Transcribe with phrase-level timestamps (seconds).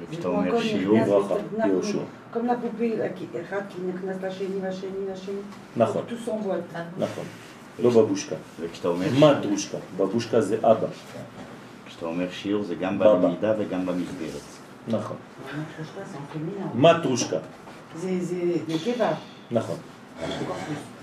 [0.00, 1.34] וכשאתה אומר שיעור ברכה,
[1.66, 1.98] יהושע.
[2.34, 3.62] comme la poupée, là, qui, אחד
[3.94, 5.34] נכנס לשני, לשני, לשני.
[5.76, 6.04] נכון.
[6.98, 7.24] נכון.
[7.82, 8.36] לא בבושקה.
[8.60, 9.78] וכשאתה אומר מה דרושקה?
[9.96, 10.86] בבושקה זה אבא.
[11.86, 12.98] כשאתה אומר שיעור זה גם.
[12.98, 14.40] בלמידה וגם במסגרת.
[14.88, 15.16] נכון.
[15.58, 16.00] מטרושקה,
[16.34, 16.76] féminin.
[16.76, 17.38] מטרושקה.
[17.96, 18.36] זה זה
[18.68, 19.12] נקבה.
[19.50, 19.76] נכון.
[20.20, 20.94] plus.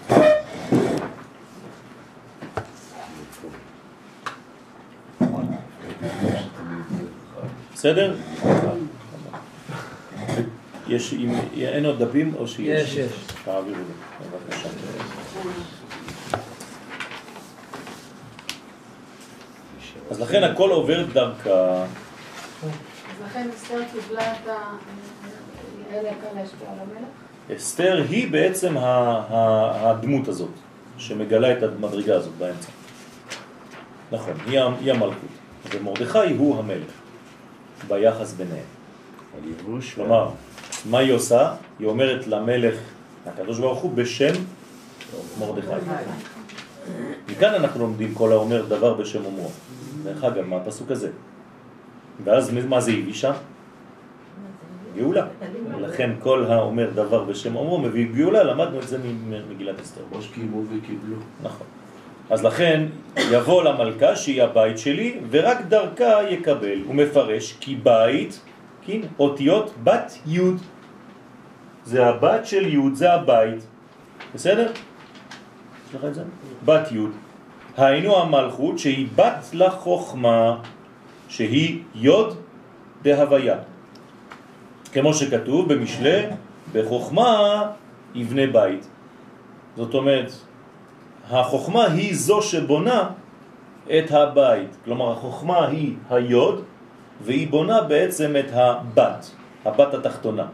[7.82, 8.16] בסדר?
[10.92, 12.90] יש, אם אין עוד דפים או שיש?
[12.90, 13.12] יש, יש.
[13.46, 14.70] תעבירו לי, בבקשה.
[20.12, 21.84] אז לכן הכל עובר דרכה.
[21.84, 21.88] אז
[23.26, 24.78] לכן אסתר קיבלה את ה...
[25.94, 27.58] אלה כאן להשפיע על המלך?
[27.58, 30.52] אסתר היא בעצם הדמות הזאת,
[30.98, 32.70] שמגלה את המדרגה הזאת באמצע.
[34.12, 34.34] נכון,
[34.82, 35.30] היא המלכות.
[35.72, 36.92] ומרדכי הוא המלך,
[37.88, 38.66] ביחס ביניהם.
[39.38, 40.30] הלבוש, כלומר,
[40.90, 41.54] מה היא עושה?
[41.80, 42.76] היא אומרת למלך,
[43.26, 44.34] הקדוש ברוך הוא, בשם
[45.40, 45.68] מרדכי.
[47.30, 49.50] מכאן אנחנו לומדים כל האומר דבר בשם אומרו.
[50.04, 51.10] דרך אגב, מה הפסוק הזה?
[52.24, 53.32] ואז מה זה הביא שם?
[54.96, 55.26] גאולה.
[55.82, 60.02] לכן כל האומר דבר בשם אומרו מביא גאולה, למדנו את זה ממגילת אסתר.
[60.12, 61.16] כמו שקיימו וקיבלו.
[61.44, 61.68] נכון.
[62.30, 62.86] אז לכן
[63.18, 66.80] יבוא למלכה שהיא הבית שלי ורק דרכה יקבל.
[66.86, 68.40] הוא מפרש כי בית,
[68.86, 70.40] כן, אותיות בת י'
[71.86, 73.64] זה הבת של י' זה הבית.
[74.34, 74.72] בסדר?
[75.90, 76.24] יש לך את זה?
[76.66, 76.98] בת י'
[77.78, 80.58] היינו המלכות שהיא בת לחוכמה
[81.28, 82.38] שהיא יוד
[83.02, 83.56] דהוויה.
[84.94, 86.26] כמו שכתוב במשלי,
[86.74, 87.62] בחוכמה
[88.16, 88.88] יבנה בית.
[89.76, 90.32] זאת אומרת,
[91.30, 93.10] החוכמה היא זו שבונה
[93.88, 94.78] את הבית.
[94.86, 96.64] כלומר, החוכמה היא היוד,
[97.22, 99.32] והיא בונה בעצם את הבת,
[99.66, 100.46] הבת התחתונה.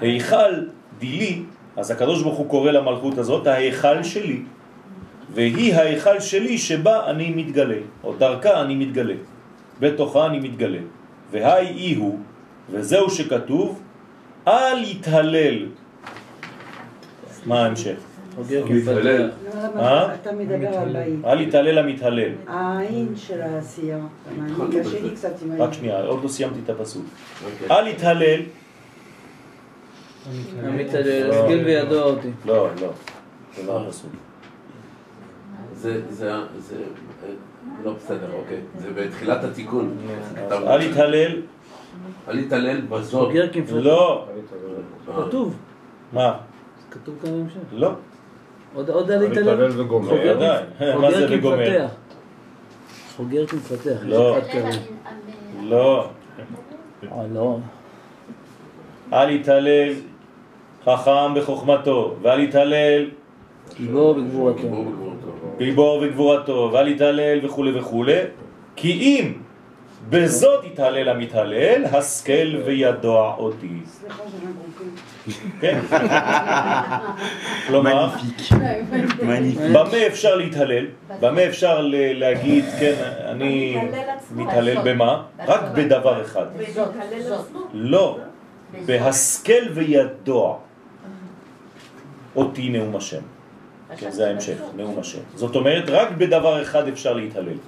[0.00, 0.52] היכל
[0.98, 1.42] דילי,
[1.76, 4.40] אז הקדוש ברוך הוא קורא למלכות הזאת, ההיכל שלי,
[5.34, 9.14] והיא ההיכל שלי שבה אני מתגלה, או דרכה אני מתגלה,
[9.80, 10.78] בתוכה אני מתגלה.
[11.30, 12.18] והי אי הוא,
[12.70, 13.82] וזהו שכתוב,
[14.48, 15.66] אל יתהלל.
[17.46, 17.96] מה ההמשך?
[18.70, 19.30] מתהלל.
[19.76, 20.14] אה?
[20.14, 21.24] אתה מדבר על בית.
[21.24, 22.32] אל יתהלל המתהלל.
[22.46, 23.98] העין של העשייה.
[24.40, 25.72] אני קשה לי קצת עם רק העין.
[25.72, 27.04] שנייה, עוד לא סיימתי את הפסוק.
[27.44, 27.76] אוקיי.
[27.76, 28.40] אל יתהלל,
[30.62, 32.28] המתהלל, הסגיל בידו אותי.
[32.46, 32.90] לא, לא,
[33.56, 34.10] זה לא הפסוק.
[35.74, 36.76] זה, זה, זה,
[37.84, 38.60] לא בסדר, אוקיי.
[38.78, 39.96] זה בתחילת התיקון.
[40.50, 41.42] אל יתהלל,
[42.28, 43.34] אל יתעלל בזאת.
[43.82, 44.26] לא,
[45.26, 45.56] כתוב.
[46.12, 46.36] מה?
[46.90, 47.56] כתוב כאן בהמשך.
[47.72, 47.90] לא,
[48.82, 49.10] עוד.
[49.76, 50.08] וגומר.
[50.08, 50.96] חוגר- בוודאי.
[51.00, 51.86] מה זה וגומר?
[53.16, 53.98] חוגר כמפתח.
[54.02, 54.38] לא.
[55.62, 56.08] לא,
[57.12, 57.58] אה, לא.
[59.12, 59.92] אל יתהלל
[60.86, 63.10] חכם בחוכמתו, ואל יתהלל
[63.76, 64.68] גיבור בגבורתו.
[65.58, 66.70] גיבור בגבורתו.
[66.72, 68.04] ואל יתהלל וכו' וכו',
[68.76, 69.32] כי אם
[70.10, 73.80] בזאת יתהלל המתהלל, השכל וידוע אותי.
[75.60, 75.80] כן?
[77.66, 78.08] כלומר.
[79.72, 80.86] במה אפשר להתהלל?
[81.20, 82.94] במה אפשר להגיד, כן,
[83.24, 83.78] אני
[84.34, 85.22] מתהלל במה?
[85.46, 86.46] רק בדבר אחד.
[87.72, 88.18] לא,
[88.86, 90.58] בהשכל וידוע
[92.36, 93.22] אותי נאום השם.
[93.96, 95.18] כן, זה ההמשך, נאום השם.
[95.34, 97.58] זאת אומרת, רק בדבר אחד אפשר להתהלל,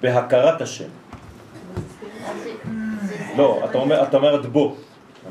[0.00, 0.88] בהכרת השם.
[3.36, 4.76] לא, אתה אומר, אתה אומרת בו.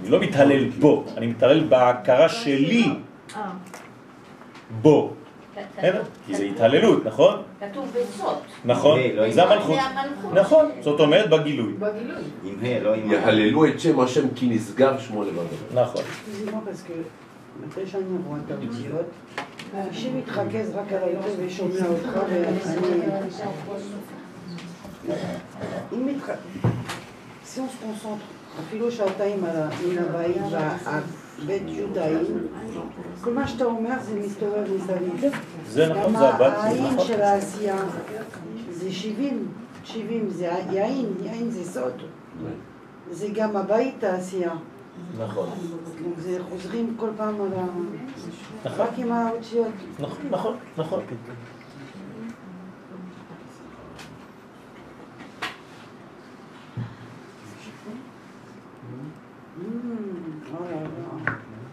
[0.02, 2.90] אני לא מתהלל בו, אני מתהלל בהכרה שלי
[4.82, 5.14] בו.
[5.78, 6.04] בסדר?
[6.28, 7.42] כי זה התהללות, נכון?
[7.60, 8.38] כתוב בזאת.
[8.66, 9.78] נכון, לא זה המלכות.
[10.34, 11.74] נכון, זאת אומרת בגילוי.
[11.74, 12.82] בגילוי.
[12.82, 12.96] לא.
[12.96, 15.82] יהללו את שם השם כי נשגב שמו לבדו.
[15.82, 16.02] נכון.
[17.60, 19.06] מתי שאני רואה את האותיות,
[19.74, 22.58] מי מתרכז רק על העברית ושומע אותך ואני...
[25.94, 26.30] אם מתח...
[27.56, 32.48] se concentre אפילו שעתיים על המן הבית והבית י"עים,
[33.22, 35.34] כל מה שאתה אומר זה מסתובב מסביב.
[35.68, 37.08] זה נכון, גם זה הבת, העין נכון.
[37.08, 37.78] של העשייה
[38.72, 39.48] זה 70,
[39.84, 42.02] 70 זה יין, יין זה סוד.
[43.12, 44.54] זה גם הבית העשייה.
[45.20, 45.50] נכון.
[46.50, 47.66] חוזרים כל פעם על ה...
[48.66, 48.86] נכון.
[48.86, 49.68] רק עם האותיות.
[50.00, 51.04] נכון, נכון, נכון.
[59.60, 60.02] Mm.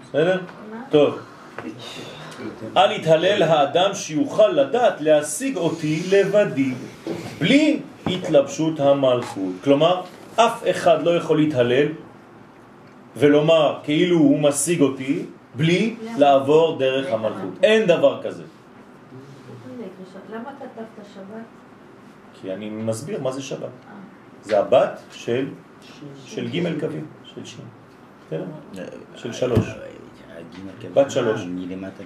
[0.09, 0.41] בסדר?
[0.91, 1.19] טוב.
[2.77, 6.75] אל יתהלל האדם שיוכל לדעת להשיג אותי לבדי,
[7.41, 9.53] בלי התלבשות המלכות.
[9.65, 10.03] כלומר,
[10.37, 11.87] אף אחד לא יכול להתהלל
[13.19, 15.25] ולומר כאילו הוא משיג אותי
[15.55, 17.55] בלי לעבור דרך המלכות.
[17.63, 18.43] אין דבר כזה.
[20.33, 21.47] למה כתבת שבת?
[22.41, 23.69] כי אני מסביר מה זה שבת.
[24.43, 25.49] זה הבת של,
[26.25, 27.65] של ג' קווים, של שין.
[28.27, 28.45] בסדר?
[29.17, 29.67] של שלוש.
[30.95, 31.41] בת שלוש.
[31.71, 32.03] למטה.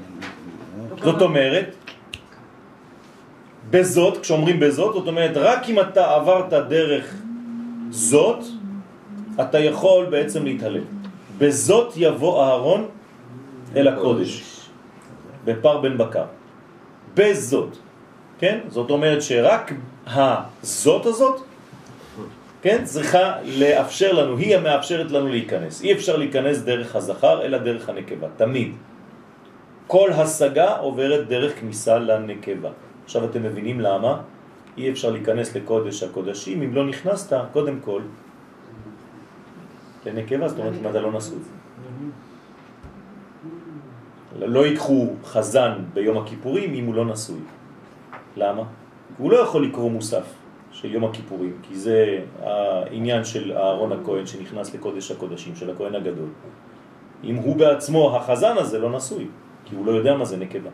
[1.02, 1.74] זאת אומרת,
[3.70, 7.14] בזאת, כשאומרים בזאת, זאת אומרת, רק אם אתה עברת דרך
[7.90, 8.44] זאת,
[9.40, 11.01] אתה יכול בעצם להתהלל.
[11.42, 12.88] בזאת יבוא אהרון
[13.76, 14.42] אל הקודש,
[15.44, 16.24] בפר בן בקר.
[17.14, 17.76] בזאת,
[18.38, 18.58] כן?
[18.68, 19.72] זאת אומרת שרק
[20.06, 21.40] הזאת הזאת,
[22.62, 25.82] כן, צריכה לאפשר לנו, היא המאפשרת לנו להיכנס.
[25.82, 28.72] אי אפשר להיכנס דרך הזכר, אלא דרך הנקבה, תמיד.
[29.86, 32.70] כל השגה עוברת דרך כניסה לנקבה.
[33.04, 34.20] עכשיו אתם מבינים למה
[34.78, 38.02] אי אפשר להיכנס לקודש הקודשים אם לא נכנסת קודם כל
[40.06, 41.38] לנקבה, זאת אומרת אם אתה לא נשוי.
[44.40, 47.40] לא ייקחו חזן ביום הכיפורים אם הוא לא נשוי.
[48.36, 48.62] למה?
[49.18, 50.24] הוא לא יכול לקרוא מוסף
[50.72, 56.28] של יום הכיפורים, כי זה העניין של אהרון הכהן שנכנס לקודש הקודשים, של הכהן הגדול.
[57.24, 59.26] אם הוא בעצמו, החזן הזה, לא נשוי,
[59.64, 60.70] כי הוא לא יודע מה זה נקבה.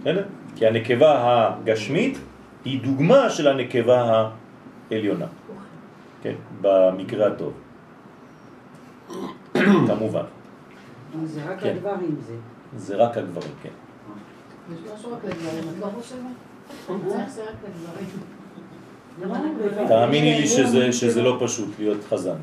[0.00, 0.24] בסדר?
[0.56, 2.18] כי הנקבה הגשמית
[2.64, 4.28] היא דוגמה של הנקבה
[4.90, 5.26] העליונה.
[6.22, 7.52] כן, במקרה הטוב.
[9.88, 10.22] כמובן.
[11.24, 11.74] זה רק כן.
[11.76, 12.34] הדברים זה.
[12.76, 13.68] זה רק הגברים, כן.
[14.74, 16.18] יש משהו רק לגברים, את לא חושבת?
[17.08, 18.08] צריך זה רק לגברים.
[19.88, 22.36] תאמיני לי שזה, שזה לא פשוט להיות חזן.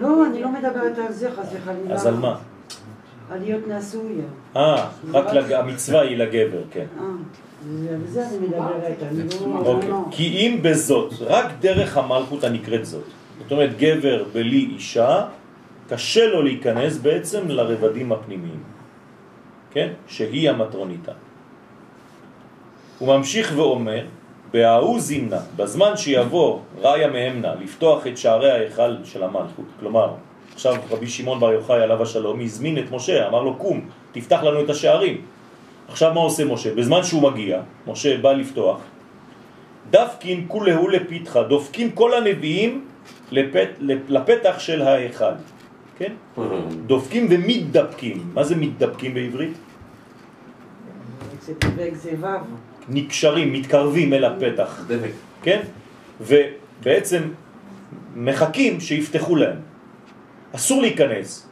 [0.00, 1.94] לא, אני לא מדברת על זה, חס וחלילה.
[1.94, 2.36] אז על מה?
[3.30, 4.12] על להיות נשוי.
[4.56, 5.52] אה, רק לג...
[5.52, 6.86] המצווה היא לגבר, כן.
[7.00, 7.04] אה,
[8.06, 9.18] זה- אני מדברת, אני
[9.54, 9.58] לא...
[9.58, 9.90] אוקיי.
[9.90, 10.04] לא.
[10.10, 13.04] כי אם בזאת, רק דרך המלכות הנקראת זאת.
[13.42, 15.26] זאת אומרת, גבר בלי אישה,
[15.88, 18.62] קשה לו להיכנס בעצם לרבדים הפנימיים.
[19.70, 19.88] כן?
[20.06, 21.12] שהיא המטרוניתה.
[22.98, 24.04] הוא ממשיך ואומר,
[24.52, 30.14] בההוא זימנה, בזמן שיבוא ראיה מהמנה לפתוח את שערי ההיכל של המלכות, כלומר,
[30.54, 34.64] עכשיו רבי שמעון בר יוחאי עליו השלום הזמין את משה, אמר לו קום, תפתח לנו
[34.64, 35.22] את השערים.
[35.88, 36.74] עכשיו מה עושה משה?
[36.74, 38.78] בזמן שהוא מגיע, משה בא לפתוח,
[39.90, 42.84] דפקין כולהו לפתחה, דופקים כל הנביאים
[43.34, 43.68] לפת,
[44.08, 45.34] לפתח של ההיכל,
[45.98, 46.12] כן?
[46.86, 48.30] דופקים ומתדפקים.
[48.34, 49.52] מה זה מתדפקים בעברית?
[52.88, 54.86] נקשרים, מתקרבים אל הפתח.
[55.42, 55.60] כן?
[56.20, 57.22] ובעצם
[58.16, 59.56] מחכים שיפתחו להם.
[60.54, 61.48] אסור להיכנס.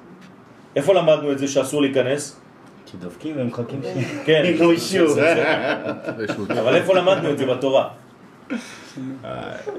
[0.76, 2.40] איפה למדנו את זה שאסור להיכנס?
[2.86, 3.86] כי דופקים והם מחכים ש...
[4.24, 4.42] כן.
[6.48, 7.88] אבל איפה למדנו את זה בתורה?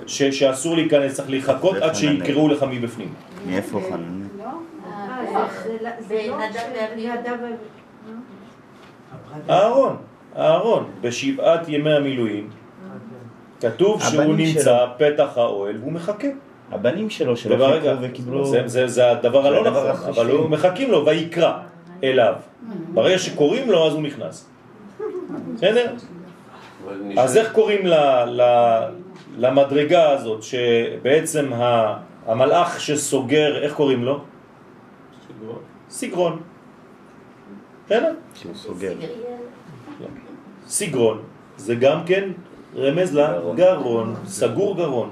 [0.07, 3.13] ש- שאסור להיכנס, צריך לחכות עד שיקראו לך מבפנים.
[3.48, 4.21] מאיפה חנן?
[4.38, 4.44] לא?
[4.86, 5.48] אה,
[6.07, 6.38] זה לא
[9.50, 9.95] אהרון,
[10.38, 12.50] אהרון, בשבעת ימי המילואים,
[13.62, 16.27] כתוב שהוא נמצא פתח האוהל והוא מחכה.
[16.71, 18.45] הבנים שלו שלא וברגע, חיכו וקיבלו...
[18.45, 20.10] זה, זה, זה הדבר הלא נכון.
[20.10, 21.54] אבל הוא מחכים לו ויקרא
[22.04, 22.33] אליו.
[22.94, 24.50] ברגע שקוראים לו אז הוא נכנס.
[25.56, 25.94] בסדר?
[27.18, 27.86] אז איך קוראים
[29.38, 31.50] למדרגה הזאת שבעצם
[32.25, 34.22] המלאך שסוגר, איך קוראים לו?
[35.89, 36.41] סיגרון.
[37.86, 38.13] בסדר?
[38.34, 38.93] שהוא סוגר.
[40.67, 41.22] סיגרון
[41.58, 42.29] זה גם כן
[42.75, 43.55] רמז גרון.
[43.55, 45.10] לגרון, סגור גרון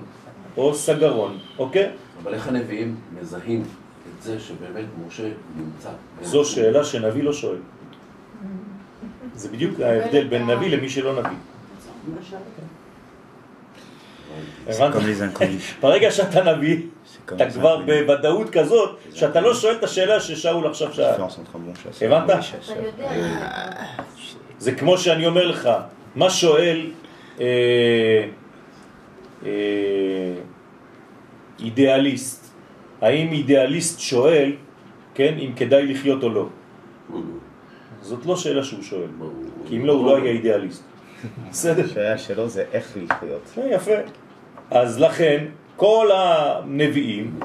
[0.58, 1.92] או סגרון, אוקיי?
[2.24, 5.90] אבל איך הנביאים מזהים את זה שבאמת משה נמצא?
[6.22, 7.58] זו שאלה שנביא לא שואל.
[9.36, 11.38] זה בדיוק ההבדל בין נביא למי שלא נביא.
[14.68, 14.94] הבנת?
[14.94, 15.82] comme les inconnus.
[15.82, 16.78] ברגע שאתה נביא,
[17.26, 17.82] אתה כבר.
[17.86, 21.22] בוודאות כזאת, שאתה לא שואל את השאלה ששאול עכשיו שאל.
[22.02, 22.30] הבנת?
[22.88, 23.12] יודע,
[24.60, 25.70] זה כמו שאני אומר לך,
[26.16, 26.82] מה שואל
[27.40, 27.46] אה,
[29.46, 29.50] אה,
[31.60, 32.52] אידיאליסט?
[33.02, 34.52] האם אידיאליסט שואל,
[35.14, 36.48] כן, אם כדאי לחיות או לא?
[38.02, 39.10] זאת לא שאלה שהוא שואל,
[39.66, 40.84] כי אם לא, הוא לא היה אידיאליסט.
[41.50, 41.86] בסדר?
[41.86, 43.42] השאלה שלו זה איך לחיות.
[43.58, 43.92] אה, יפה.
[44.72, 47.40] אז לכן, כל הנביאים,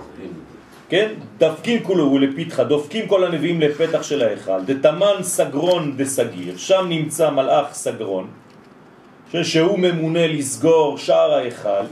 [0.88, 7.30] כן, דפקים כולו לפתחה, דופקים כל הנביאים לפתח של ההיכל, דתמן סגרון דסגיר, שם נמצא
[7.30, 8.30] מלאך סגרון,
[9.42, 11.84] שהוא ממונה לסגור שער ההיכל,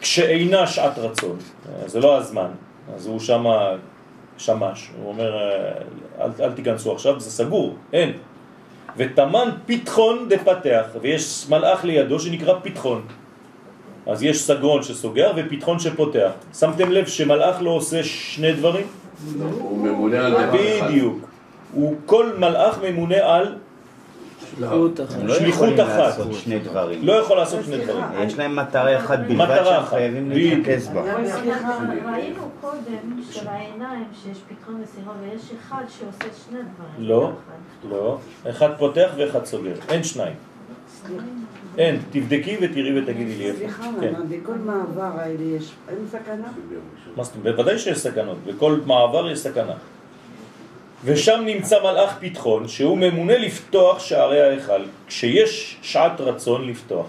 [0.00, 1.36] כשאינה שעת רצון,
[1.68, 2.50] אה, זה לא הזמן,
[2.94, 3.44] אז הוא שם
[4.38, 5.72] שמש, הוא אומר, אה,
[6.20, 8.12] אל, אל תיכנסו עכשיו, זה סגור, אין.
[8.96, 13.02] ותמן פתחון דפתח, ויש מלאך לידו שנקרא פתחון.
[14.06, 16.30] אז יש סגרון שסוגר ופתחון שפותח.
[16.58, 18.86] שמתם לב שמלאך לא עושה שני דברים?
[19.38, 20.86] הוא ממונה על דבר אחד.
[20.86, 21.18] בדיוק.
[22.06, 23.54] כל מלאך ממונה על,
[24.56, 25.20] שליחות אחת.
[25.20, 25.98] הם לא שליחות אחת.
[25.98, 26.98] לעשות שני דברים.
[27.02, 28.04] לא יכול לעשות שני דברים.
[28.22, 29.88] יש להם מטרה אחת בלבד שהם אחת.
[29.88, 30.30] חייבים.
[30.30, 31.02] להתרכז בה.
[31.26, 31.78] סליחה,
[32.12, 37.08] ראינו קודם שבעיניים שיש פתחון וסירה ויש אחד שעושה שני דברים.
[37.08, 37.32] לא.
[37.90, 38.18] לא.
[38.50, 39.74] אחד פותח ואחד סוגר.
[39.88, 40.34] אין שניים.
[41.78, 42.00] אין.
[42.10, 43.58] תבדקי ותראי ותגידי לי איפה.
[43.58, 44.12] סליחה, כן.
[44.28, 46.48] בכל מעבר האלה יש, אין סכנה?
[47.42, 49.74] בוודאי שיש סכנות, בכל מעבר יש סכנה.
[51.04, 57.06] ושם נמצא מלאך פתחון שהוא ממונה לפתוח שערי ההיכל כשיש שעת רצון לפתוח.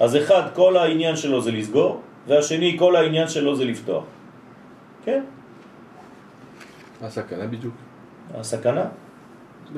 [0.00, 4.04] אז אחד, כל העניין שלו זה לסגור, והשני, כל העניין שלו זה לפתוח.
[5.04, 5.22] כן,
[7.02, 7.74] הסכנה בדיוק.
[8.34, 8.84] הסכנה.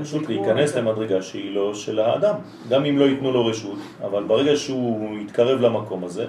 [0.00, 2.34] פשוט להיכנס למדרגה שהיא לא של האדם.
[2.68, 6.26] גם אם לא ייתנו לו רשות, אבל ברגע שהוא יתקרב למקום הזה,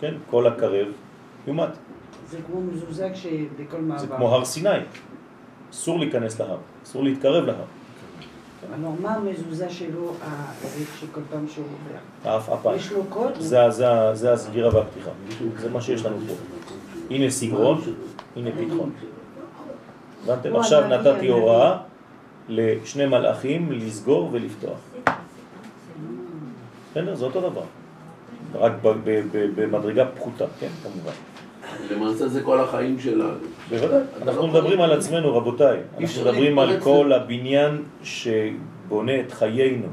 [0.00, 0.86] כן, כל הקרב
[1.46, 1.68] יומת.
[2.30, 4.00] זה כמו מזוזה כשבכל מעבר.
[4.00, 4.68] זה כמו הר סיני.
[5.72, 7.54] אסור להיכנס להר, אסור להתקרב להר.
[8.76, 11.98] כלומר, מה המזוזה שלו, ה- זה שכל פעם שהוא עובר?
[12.34, 12.76] האף אפיים.
[12.76, 13.32] יש לו קוד?
[13.38, 15.10] זה, הסגירה והפתיחה.
[15.60, 16.32] זה מה שיש לנו פה.
[17.10, 17.80] הנה סגרון,
[18.36, 18.90] הנה פתחון.
[20.24, 20.56] הבנתם?
[20.56, 21.28] עכשיו נתתי.
[21.28, 21.78] הוראה
[22.48, 24.78] לשני מלאכים לסגור ולפתוח.
[26.90, 27.14] בסדר?
[27.14, 27.62] זה אותו דבר.
[28.54, 28.72] רק
[29.56, 31.12] במדרגה פחותה, כן, כמובן.
[31.90, 33.34] למעשה זה כל החיים שלנו.
[33.70, 34.02] בוודאי.
[34.22, 35.80] אנחנו מדברים על עצמנו, רבותיי.
[36.00, 39.86] אנחנו מדברים על כל הבניין שבונה את חיינו.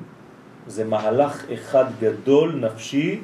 [0.68, 3.20] זה מהלך אחד גדול נפשי,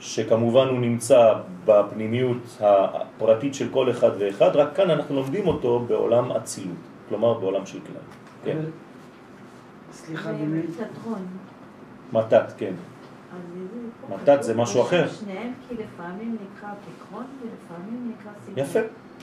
[0.00, 6.32] שכמובן הוא נמצא בפנימיות הפרטית של כל אחד ואחד, רק כאן אנחנו לומדים אותו בעולם
[6.32, 6.76] אצילות,
[7.08, 8.02] כלומר בעולם של כלל.
[8.44, 8.58] כן,
[9.92, 10.64] סליחה, באמת.
[12.12, 12.72] מתת, כן.
[14.08, 15.08] מתת זה משהו אחר.
[15.08, 18.64] שניהם כי לפעמים נקרא פתחון ולפעמים נקרא סיפור.
[18.64, 18.80] יפה.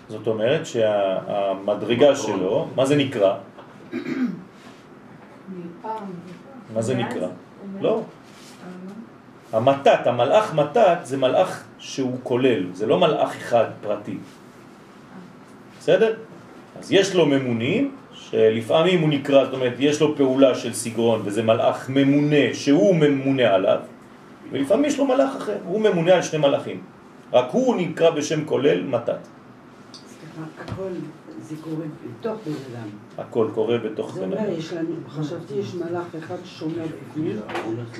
[0.09, 3.35] זאת אומרת שהמדרגה שלו, מה זה נקרא?
[6.73, 7.27] מה זה נקרא?
[7.81, 8.01] לא.
[9.53, 14.17] המתת, המלאך מתת זה מלאך שהוא כולל, זה לא מלאך אחד פרטי.
[15.79, 16.15] בסדר?
[16.79, 21.43] אז יש לו ממונים, שלפעמים הוא נקרא, זאת אומרת, יש לו פעולה של סגרון, וזה
[21.43, 23.79] מלאך ממונה שהוא ממונה עליו,
[24.51, 26.81] ולפעמים יש לו מלאך אחר, הוא ממונה על שני מלאכים.
[27.33, 29.13] רק הוא נקרא בשם כולל מתת.
[29.93, 30.41] סליחה,
[30.73, 30.89] הכל
[31.41, 31.85] זה קורה
[32.19, 32.87] בתוך בן אדם.
[33.17, 34.51] הכל קורה בתוך זה בן אומר, אדם.
[34.57, 37.39] יש לנו, חשבתי יש מלאך אחד שומר בפנים,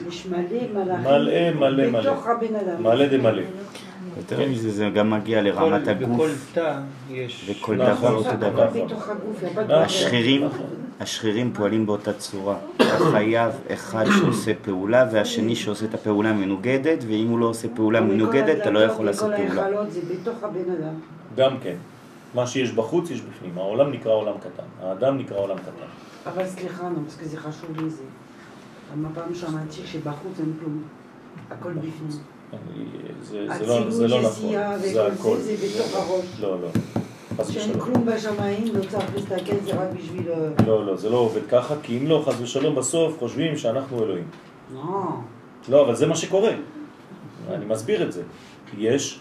[0.07, 0.37] יש מלא
[0.73, 1.03] מלאכים.
[1.03, 2.01] מלא, מלא, מלא.
[2.01, 2.83] בתוך הבן אדם.
[2.83, 3.41] מלא דמלא.
[4.17, 6.79] יותר מזה, זה גם מגיע לרמת בכל- הגוף, בכל תא
[7.09, 7.49] יש...
[7.49, 7.95] וכל נכון.
[7.97, 8.63] דבר אותו דבר.
[8.63, 9.03] הגוף,
[9.43, 9.71] הכל נכון.
[9.75, 10.47] השרירים,
[10.99, 12.57] השרירים פועלים באותה צורה.
[12.75, 18.01] אתה חייב אחד שעושה פעולה והשני שעושה את הפעולה מנוגדת, ואם הוא לא עושה פעולה
[18.01, 19.63] מנוגדת, אתה לא יכול לעשות פעולה.
[19.63, 20.93] ההיכלות זה בתוך הבן אדם.
[21.35, 21.75] גם כן.
[22.35, 23.57] מה שיש בחוץ יש בפנים.
[23.57, 24.63] העולם נקרא עולם קטן.
[24.81, 25.85] האדם נקרא עולם קטן.
[26.25, 28.03] אבל סליחה, נו, כי זה חשוב לי זה.
[28.93, 30.83] כמה פעם שמעתי שבחוץ אין כלום.
[31.51, 32.21] הכל בפנים.
[33.23, 34.51] זה, לא, לא נכון.
[34.77, 35.37] זה וכל הכל.
[35.37, 36.25] זה, זה בתוך הראש.
[36.39, 36.69] לא, לא.
[37.37, 37.85] חס שאין ושלום.
[37.85, 40.31] כלום בשמיים, לא צריך להסתכל, זה רק בשביל...
[40.31, 44.03] אה, לא, לא, זה לא עובד ככה, כי אם לא, חס ושלום, בסוף חושבים שאנחנו
[44.03, 44.27] אלוהים.
[44.73, 44.81] לא.
[45.69, 46.51] לא, אבל זה מה שקורה.
[47.51, 48.23] אני מסביר את זה.
[48.77, 49.19] יש,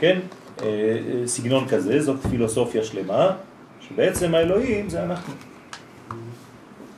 [0.00, 0.18] כן,
[0.62, 3.30] אה, אה, סגנון כזה, זאת פילוסופיה שלמה,
[3.80, 5.34] שבעצם האלוהים זה אנחנו.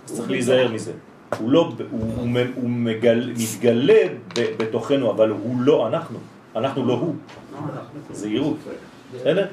[0.04, 0.92] אז צריך להיזהר מזה.
[1.38, 4.02] הוא לא, הוא, הוא, הוא מגל, מתגלה
[4.34, 6.18] בתוכנו, אבל הוא לא אנחנו.
[6.56, 7.14] אנחנו לא הוא.
[7.52, 7.58] לא.
[8.12, 8.56] זהירות.
[9.14, 9.46] בסדר?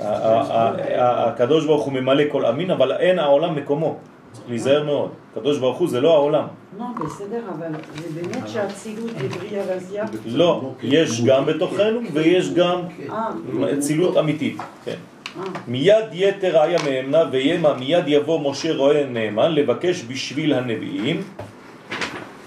[0.00, 3.96] הקדוש ברוך הוא ממלא כל אמין, אבל אין העולם מקומו.
[4.32, 5.10] צריך להיזהר מאוד.
[5.32, 6.46] הקדוש ברוך הוא זה לא העולם.
[6.78, 10.04] לא, בסדר, אבל זה באמת שהאצילות זה בריאה ועשייה.
[10.26, 14.56] לא, יש גם בתוכנו ויש גם אה, אצילות אמיתית.
[14.84, 14.94] כן.
[15.38, 15.42] אה.
[15.68, 21.22] מיד יתר היה מאמנה וימה, מיד יבוא משה רואה נאמן לבקש בשביל הנביאים.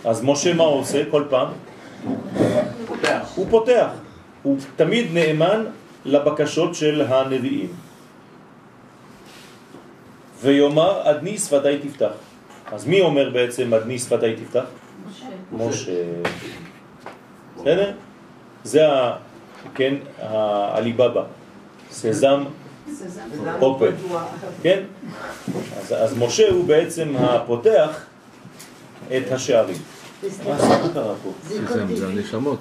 [0.05, 1.47] אז משה מה הוא עושה כל פעם?
[3.35, 3.89] הוא פותח.
[4.43, 5.65] הוא תמיד נאמן
[6.05, 7.73] לבקשות של הנביאים.
[10.41, 12.11] ויאמר עדני שפתי תפתח.
[12.71, 14.63] אז מי אומר בעצם עדני שפתי תפתח?
[15.51, 16.03] משה.
[17.57, 17.91] בסדר?
[18.63, 19.17] זה ה...
[19.75, 21.23] כן, העליבאבא.
[21.91, 22.43] סזם
[23.61, 23.91] אופן.
[24.61, 24.83] כן?
[25.77, 28.05] אז, אז משה הוא בעצם הפותח
[29.07, 29.77] את השערים.
[30.45, 30.57] מה
[30.93, 31.31] קרה פה?
[31.43, 32.59] זה הנשמות.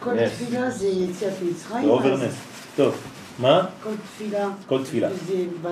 [0.00, 1.84] כל תפילה זה יציאת מצרים.
[1.84, 2.34] זה אובר אז נס.
[2.78, 2.94] טוב,
[3.38, 3.66] מה?
[3.82, 4.48] כל תפילה.
[4.66, 5.08] כל תפילה.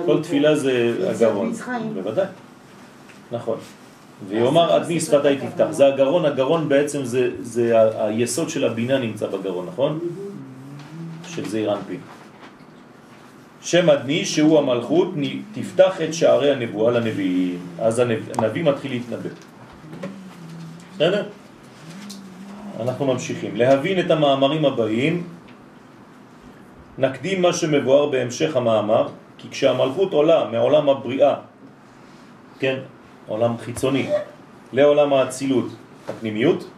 [0.05, 0.55] כל תפילה.
[0.55, 1.53] זה הגרון.
[1.93, 2.25] בוודאי.
[3.31, 3.57] נכון.
[4.27, 5.67] ויאמר עד מי שפתי תפתח.
[5.71, 7.31] זה הגרון, הגרון בעצם זה,
[7.97, 9.99] היסוד של הבינה נמצא בגרון, נכון?
[11.27, 11.99] של זעיר אנפין.
[13.61, 15.13] שם אדני שהוא המלכות
[15.53, 17.59] תפתח את שערי הנבואה לנביאים.
[17.79, 19.29] אז הנב- הנביא מתחיל להתנבא.
[20.95, 21.23] בסדר?
[22.79, 23.55] אנחנו ממשיכים.
[23.55, 25.23] להבין את המאמרים הבאים,
[26.97, 31.35] נקדים מה שמבואר בהמשך המאמר, כי כשהמלכות עולה מעולם הבריאה,
[32.59, 32.79] כן,
[33.27, 34.09] עולם חיצוני,
[34.73, 35.65] לעולם האצילות,
[36.09, 36.69] הפנימיות,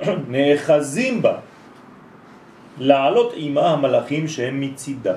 [0.32, 1.36] נאחזים בה
[2.78, 5.14] לעלות עימה המלאכים שהם מצידה.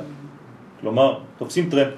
[0.81, 1.93] כלומר, תופסים טרמפ.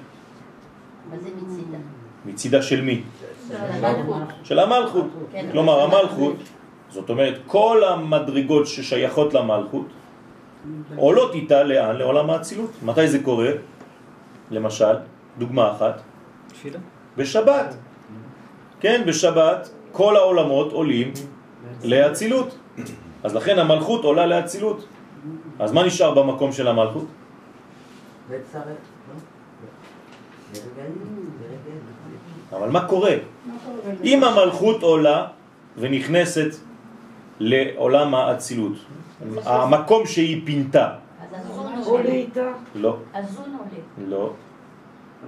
[1.10, 1.78] מה זה מצידה?
[2.26, 3.02] מצידה של מי?
[3.50, 4.22] המלכות.
[4.44, 5.06] של המלכות.
[5.32, 6.36] כן, כלומר, המלכות,
[6.90, 9.86] זאת אומרת, כל המדרגות ששייכות למלכות
[10.96, 11.96] עולות איתה לאן?
[11.96, 12.70] לעולם האצילות.
[12.82, 13.50] מתי זה קורה?
[14.50, 14.94] למשל,
[15.38, 16.00] דוגמה אחת,
[16.48, 16.78] תפילה.
[17.16, 17.74] בשבת.
[18.80, 21.12] כן, בשבת כל העולמות עולים
[21.84, 22.58] לאצילות.
[23.22, 24.86] אז לכן המלכות עולה לאצילות.
[25.58, 27.04] אז מה נשאר במקום של המלכות?
[32.52, 32.58] לא?
[32.58, 33.10] אבל מה קורה?
[33.46, 33.94] מה קורה?
[34.04, 35.26] אם המלכות עולה
[35.76, 36.48] ונכנסת
[37.40, 38.72] לעולם האצילות,
[39.44, 40.88] המקום שהיא פינתה,
[41.34, 42.10] אז הזון עולה.
[42.10, 44.08] איתה, לא, הזון עולה.
[44.10, 44.32] לא,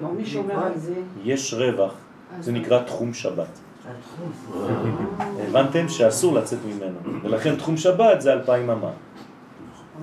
[0.02, 0.94] לא מי שומר על זה.
[1.24, 1.94] יש רווח,
[2.40, 3.58] זה נקרא תחום שבת.
[5.48, 8.90] הבנתם שאסור לצאת ממנו, ולכן תחום שבת זה אלפיים אמה.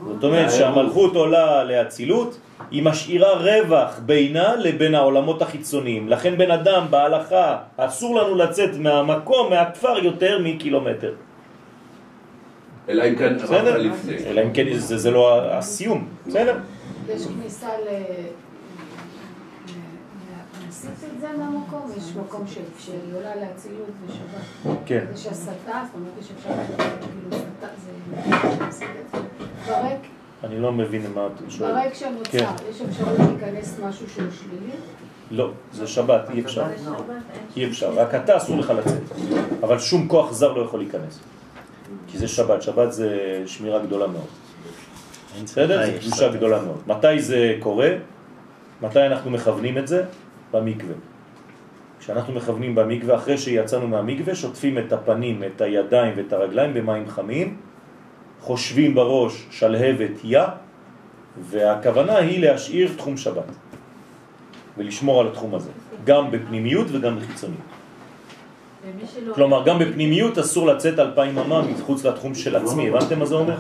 [0.08, 2.38] זאת אומרת שהמלכות עולה לאצילות,
[2.72, 6.10] היא משאירה רווח בינה לבין העולמות החיצוניים.
[6.10, 11.14] לכן בן אדם בהלכה אסור לנו לצאת מהמקום, מהכפר יותר מקילומטר.
[12.90, 13.36] אלא אם כן?
[13.40, 14.18] עברת לפני.
[14.18, 16.58] אלא אם כן זה, זה לא הסיום, בסדר?
[17.10, 17.90] יש כניסה ל...
[20.70, 21.92] עשית את זה מהמקום?
[21.98, 24.78] יש מקום שהיא עולה לאצילות בשבת.
[24.86, 25.06] כן.
[25.14, 26.50] יש הסתה, זאת אומרת יש אפשר
[27.02, 27.68] כאילו הסתה,
[28.72, 28.88] זה...
[29.68, 30.00] ברק,
[30.44, 31.76] אני לא מבין מה את שואלת.
[31.76, 32.46] ברק שמוצר, כן.
[32.70, 34.72] יש אפשרות להיכנס משהו שהוא שלילי?
[35.32, 36.66] לא, זה שבת, אי אפשר.
[37.58, 39.02] אי אפשר, רק אתה אסור לך לצאת.
[39.64, 41.20] אבל שום כוח זר לא יכול להיכנס.
[42.08, 44.28] כי זה שבת, שבת זה שמירה גדולה מאוד.
[45.44, 45.86] בסדר?
[45.86, 46.30] זו יש קדושה?
[46.30, 46.82] גדולה מאוד.
[46.88, 47.90] מתי זה קורה?
[48.82, 50.04] מתי אנחנו מכוונים את זה?
[50.52, 50.96] במקווה.
[52.00, 57.58] כשאנחנו מכוונים במקווה, אחרי שיצאנו מהמקווה, שוטפים את הפנים, את הידיים ואת הרגליים במים חמים,
[58.40, 60.42] חושבים בראש שלהבת יא,
[61.42, 63.44] והכוונה היא להשאיר תחום שבת.
[64.78, 65.70] ולשמור על התחום הזה,
[66.06, 67.62] גם בפנימיות וגם בחיצוניות.
[69.36, 73.56] כלומר, גם בפנימיות אסור לצאת אלפיים אמה מחוץ לתחום של עצמי, הבנתם מה זה אומר?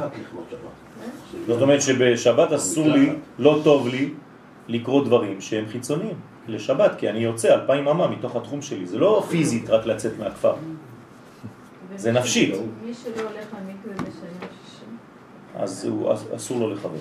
[1.47, 4.09] זאת אומרת שבשבת אסור לי, לא טוב לי,
[4.67, 6.15] לקרוא דברים שהם חיצוניים
[6.47, 10.53] לשבת, כי אני יוצא אלפיים אמה מתוך התחום שלי, זה לא פיזית רק לצאת מהכפר,
[11.95, 12.53] זה נפשית,
[12.85, 14.85] מי שלא הולך למקווה בשנה שישי.
[15.55, 15.89] אז
[16.35, 16.97] אסור לו לכוון.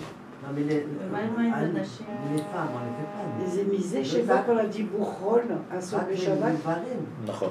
[3.47, 5.41] זה מזה שבא כל הדיבור חול,
[5.79, 6.53] אסור בשבת.
[7.27, 7.51] נכון,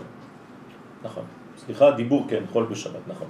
[1.03, 1.23] נכון.
[1.65, 3.27] סליחה, דיבור כן, חול בשבת, נכון.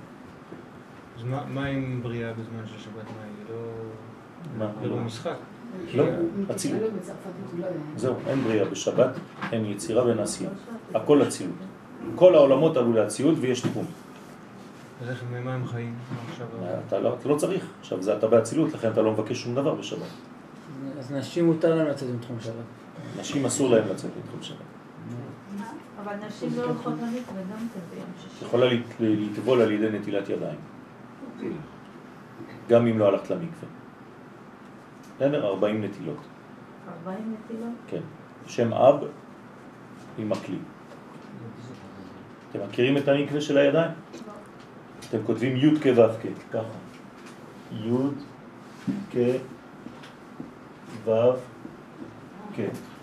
[1.17, 2.93] אז מה- מה עם בריאה בזמן של שבת?
[2.95, 4.65] מה, היא לא...
[4.65, 4.71] מה?
[4.81, 5.35] זה לא משחק.
[5.93, 6.03] לא,
[6.51, 6.81] אצילות.
[7.59, 7.67] לא.
[7.95, 9.09] זהו, אין בריאה בשבת,
[9.51, 10.49] אין יצירה ואין עשייה.
[10.93, 11.55] הכל אצילות.
[12.15, 13.85] כל העולמות עלו לאצילות ויש תחום.
[15.03, 15.93] אז איך, ממה הם חיים?
[16.87, 17.65] אתה לא, אתה לא צריך.
[17.79, 20.07] עכשיו, זה אתה באצילות, לכן אתה לא מבקש שום דבר בשבת.
[20.99, 22.53] אז נשים מותר להם לצאת עם תחום שבת.
[23.19, 24.57] נשים אסור להם לצאת לתחום שבת.
[26.07, 28.45] אבל נשים לא הולכות למקווה גם כן ביום שישי.
[28.45, 28.67] יכולה
[28.99, 30.59] לטבול על ידי נטילת ידיים.
[32.69, 33.69] גם אם לא הלכת למקווה.
[35.15, 35.47] בסדר?
[35.47, 36.17] 40 נטילות.
[37.05, 37.73] 40 נטילות?
[37.87, 38.01] כן.
[38.47, 39.03] שם אב
[40.17, 40.57] עם הכלי.
[42.49, 43.91] אתם מכירים את המקווה של הידיים?
[45.09, 46.77] אתם כותבים י' כ' ו' כ', ככה.
[47.71, 47.91] י'
[49.11, 49.17] כ'
[51.05, 51.11] ו'
[52.55, 52.96] כ'.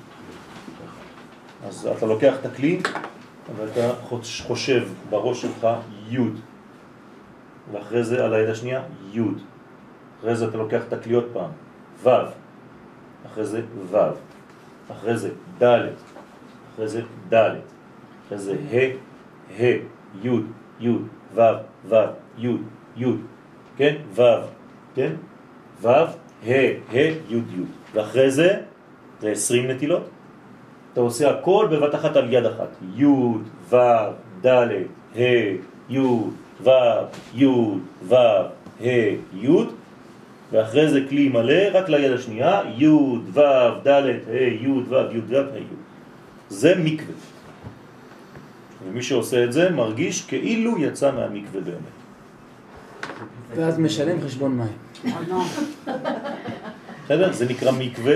[1.64, 2.80] אז אתה לוקח את הכלי
[3.56, 5.66] ואתה חוש- חושב בראש שלך
[6.10, 6.18] י'
[7.72, 9.20] ואחרי זה על היד השנייה י'
[10.20, 11.50] אחרי זה אתה לוקח את הכלי עוד פעם
[12.02, 12.10] ו'
[13.26, 13.96] אחרי זה ו'
[14.92, 15.30] אחרי זה
[15.62, 15.88] ד'
[16.74, 17.50] אחרי זה ד'
[18.26, 18.92] אחרי זה ה'
[19.60, 19.78] ה'
[20.22, 20.40] י'
[20.80, 20.88] י'
[21.34, 21.40] ו'
[21.88, 21.94] ו'
[22.38, 22.56] י'
[22.96, 23.12] י'
[23.76, 23.94] כן?
[24.14, 24.22] ו'
[24.94, 25.12] כן?
[25.80, 26.06] ו' ה'
[26.46, 28.60] ה' י' י' ואחרי זה
[29.20, 30.10] זה 20 נטילות
[30.94, 33.04] אתה עושה הכל בבת אחת על יד אחת י'
[33.70, 33.76] ו'
[34.46, 34.46] ד'
[35.16, 35.20] ה'
[35.90, 35.98] י'
[36.62, 36.70] ו'
[37.34, 37.46] י'
[38.08, 38.14] ו'
[38.80, 39.48] ה' י'
[40.52, 43.40] ואחרי זה כלי מלא רק ליד השנייה י' ו'
[43.84, 44.00] ד' ה'
[44.38, 45.76] י' ו' י' ו' ה' י'
[46.48, 47.14] זה מקווה
[48.86, 51.94] ומי שעושה את זה מרגיש כאילו יצא מהמקווה באמת.
[53.56, 54.76] ואז משלם חשבון מים.
[57.04, 57.32] בסדר?
[57.32, 58.14] זה נקרא מקווה,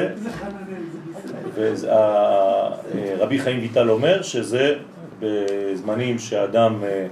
[2.94, 4.74] ורבי חיים ויטל אומר שזה
[5.20, 7.06] בזמנים שאדם אה,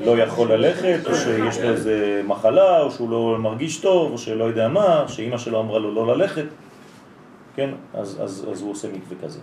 [0.00, 0.16] לא.
[0.16, 4.44] לא יכול ללכת, או שיש לו איזה מחלה, או שהוא לא מרגיש טוב, או שלא
[4.44, 6.44] יודע מה, שאימא שלו אמרה לו לא ללכת,
[7.56, 7.70] כן?
[7.94, 9.40] אז, אז, אז הוא עושה מקווה כזה.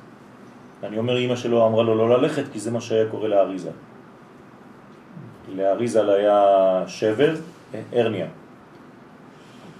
[0.83, 3.71] אני אומר, אימא שלו אמרה לו לא ללכת, כי זה מה שהיה קורה לאריזה.
[5.55, 7.35] לאריזה היה שבר,
[7.93, 8.27] הרניה,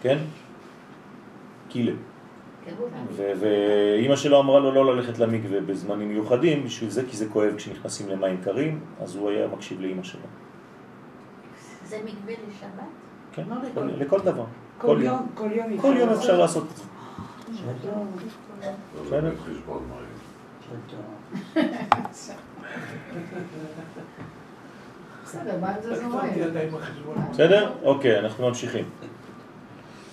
[0.02, 0.18] כן?
[1.70, 1.92] קילה.
[3.40, 8.10] ואימא שלו אמרה לו לא ללכת למקווה בזמנים מיוחדים בשביל זה, כי זה כואב כשנכנסים
[8.10, 10.22] למים קרים, אז הוא היה מקשיב לאימא שלו.
[11.86, 12.70] זה מקווה לשבת?
[13.34, 14.44] כן, לא כל- לכל- לכל דבר.
[14.78, 16.10] כל יום, כל יום כל יום.
[16.10, 16.84] אפשר לעשות את זה.
[27.16, 27.32] מים.
[27.32, 27.72] בסדר?
[27.84, 28.86] אוקיי, אנחנו ממשיכים.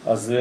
[0.07, 0.35] אז...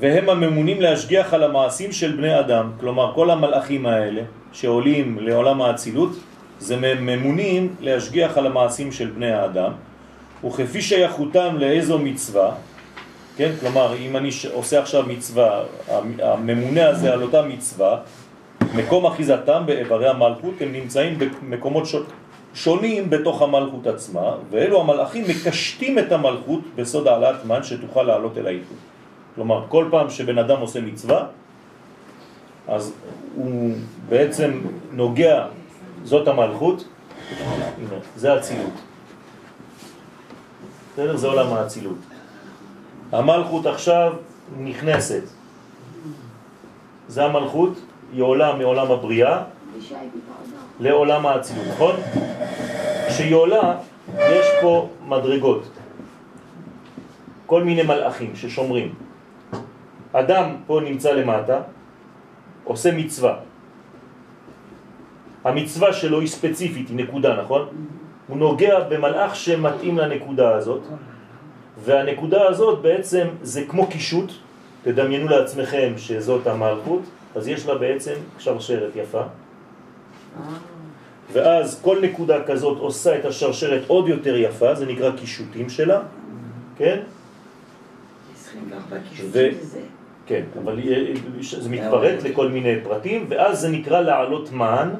[0.00, 6.10] והם הממונים להשגיח על המעשים של בני אדם, כלומר כל המלאכים האלה שעולים לעולם האצילות,
[6.58, 9.72] זה ממונים להשגיח על המעשים של בני האדם,
[10.44, 12.50] וכפי שייכותם לאיזו מצווה,
[13.36, 17.96] כן, כלומר אם אני עושה עכשיו מצווה, המ- הממונה הזה על אותה מצווה,
[18.74, 21.84] מקום אחיזתם באיברי המלכות, הם נמצאים במקומות
[22.54, 28.46] שונים בתוך המלכות עצמה, ואלו המלאכים מקשטים את המלכות בסוד העלאת מן שתוכל לעלות אל
[28.46, 28.76] האיחוד.
[29.34, 31.26] כלומר, כל פעם שבן אדם עושה מצווה,
[32.68, 32.92] אז
[33.36, 33.72] הוא
[34.08, 34.60] בעצם
[34.92, 35.46] נוגע,
[36.04, 36.88] זאת המלכות,
[37.78, 38.72] הנה, זה הצילות.
[40.92, 41.16] בסדר?
[41.16, 41.98] זה עולם האצילות.
[43.12, 44.12] המלכות עכשיו
[44.58, 45.22] נכנסת.
[47.08, 47.80] זה המלכות,
[48.12, 49.42] היא עולה מעולם הבריאה
[50.80, 51.94] לעולם האצילות, נכון?
[53.08, 53.76] כשהיא עולה,
[54.18, 55.62] יש פה מדרגות.
[57.46, 58.94] כל מיני מלאכים ששומרים.
[60.14, 61.60] אדם פה נמצא למטה,
[62.64, 63.36] עושה מצווה.
[65.44, 67.68] המצווה שלו היא ספציפית, היא נקודה, נכון?
[68.28, 70.82] הוא נוגע במלאך שמתאים לנקודה הזאת,
[71.84, 74.32] והנקודה הזאת בעצם זה כמו קישוט,
[74.82, 77.02] תדמיינו לעצמכם שזאת המלכות,
[77.34, 79.22] אז יש לה בעצם שרשרת יפה,
[81.32, 86.00] ואז כל נקודה כזאת עושה את השרשרת עוד יותר יפה, זה נקרא קישוטים שלה,
[86.76, 87.00] כן?
[88.34, 88.96] 24
[89.32, 89.93] ו-.
[90.26, 90.80] כן, אבל
[91.40, 94.90] זה מתפרט לכל מיני פרטים, ואז זה נקרא לעלות מן,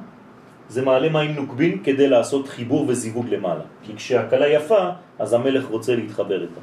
[0.69, 3.65] זה מעלה מים נוקבים כדי לעשות חיבור וזיווג למעלה.
[3.83, 6.61] כי כשהקלה יפה, אז המלך רוצה להתחבר איתה.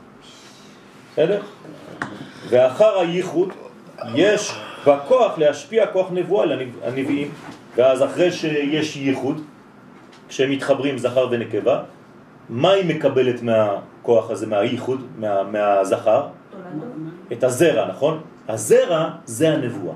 [1.12, 1.42] בסדר?
[2.50, 3.50] ואחר הייחוד
[4.16, 4.52] יש
[4.88, 7.32] בכוח להשפיע כוח נבואה לנביאים,
[7.76, 9.42] ואז אחרי שיש ייחוד,
[10.30, 11.84] כשהם מתחברים זכר ונקבה,
[12.50, 16.28] מה היא מקבלת מהכוח הזה, מהייחוד, מה, מהזכר?
[17.32, 18.22] את הזרע, נכון?
[18.52, 19.96] הזרע זה הנבואה.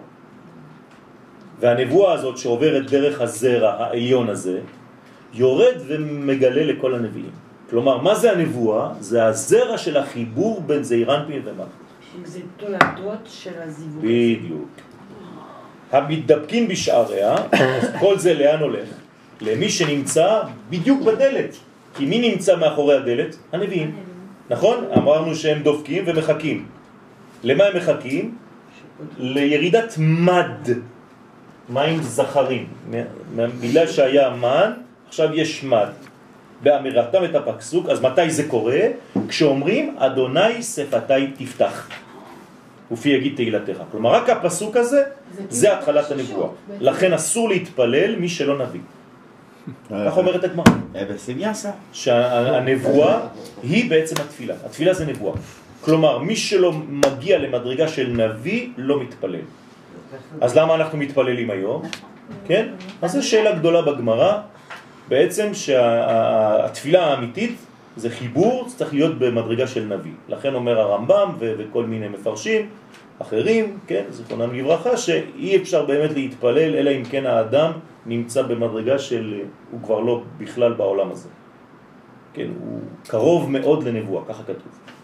[1.59, 4.59] והנבואה הזאת שעוברת דרך הזרע העליון הזה,
[5.33, 7.31] יורד ומגלה לכל הנביאים.
[7.69, 8.89] כלומר, מה זה הנבואה?
[8.99, 11.85] זה הזרע של החיבור בין זעירנפין ומלכות.
[12.23, 14.03] זה תולדות של הזיווג.
[14.03, 14.69] בדיוק.
[15.91, 17.35] המתדבקים בשעריה,
[17.99, 18.89] כל זה לאן הולך?
[19.41, 21.55] למי שנמצא בדיוק בדלת.
[21.95, 23.35] כי מי נמצא מאחורי הדלת?
[23.51, 23.95] הנביאים.
[24.49, 24.85] נכון?
[24.97, 26.65] אמרנו שהם דופקים ומחכים.
[27.43, 28.44] למה הם מחכים?
[29.17, 30.69] לירידת מד,
[31.69, 32.67] מים זכרים.
[33.37, 34.71] בגלל שהיה מן,
[35.07, 35.87] עכשיו יש מד.
[36.63, 38.81] באמירתם את הפסוק, אז מתי זה קורה?
[39.27, 41.89] כשאומרים, אדוני שפתי תפתח.
[42.91, 43.77] ופי יגיד תהילתך.
[43.91, 45.03] כלומר, רק הפסוק הזה,
[45.49, 46.47] זה התחלת הנבואה.
[46.79, 48.79] לכן אסור להתפלל מי שלא נביא.
[50.07, 50.65] כך אומרת הגמרא.
[51.93, 53.19] שהנבואה
[53.63, 54.53] היא בעצם התפילה.
[54.65, 55.35] התפילה זה נבואה.
[55.85, 59.45] כלומר, מי שלא מגיע למדרגה של נביא לא מתפלל.
[60.41, 61.81] אז למה אנחנו מתפללים היום?
[62.45, 62.73] כן?
[63.01, 64.41] אז זו שאלה גדולה בגמרא.
[65.07, 67.55] בעצם שהתפילה האמיתית
[67.97, 70.11] זה חיבור, צריך להיות במדרגה של נביא.
[70.29, 72.69] לכן אומר הרמב"ם וכל מיני מפרשים
[73.19, 77.71] אחרים, כן, זכרונם לברכה, שאי אפשר באמת להתפלל אלא אם כן האדם
[78.05, 81.29] נמצא במדרגה של, הוא כבר לא בכלל בעולם הזה.
[82.33, 84.94] כן, הוא קרוב מאוד לנבואה, ככה כתוב.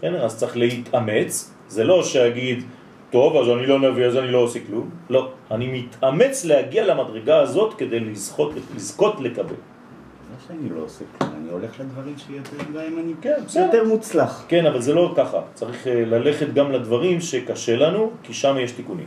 [0.00, 2.64] כן, אז צריך להתאמץ, זה לא שאגיד,
[3.10, 4.90] טוב, אז אני לא נביא, אז אני לא עושה כלום.
[5.10, 9.44] לא, אני מתאמץ להגיע למדרגה הזאת כדי לזכות, לזכות לקבל.
[9.44, 13.34] לא שאני לא עושה כלום, אני הולך לדברים שיותר בהם אני כן.
[13.56, 14.44] יותר מוצלח.
[14.48, 15.40] כן, אבל זה לא ככה.
[15.54, 19.06] צריך אה, ללכת גם לדברים שקשה לנו, כי שם יש תיקונים.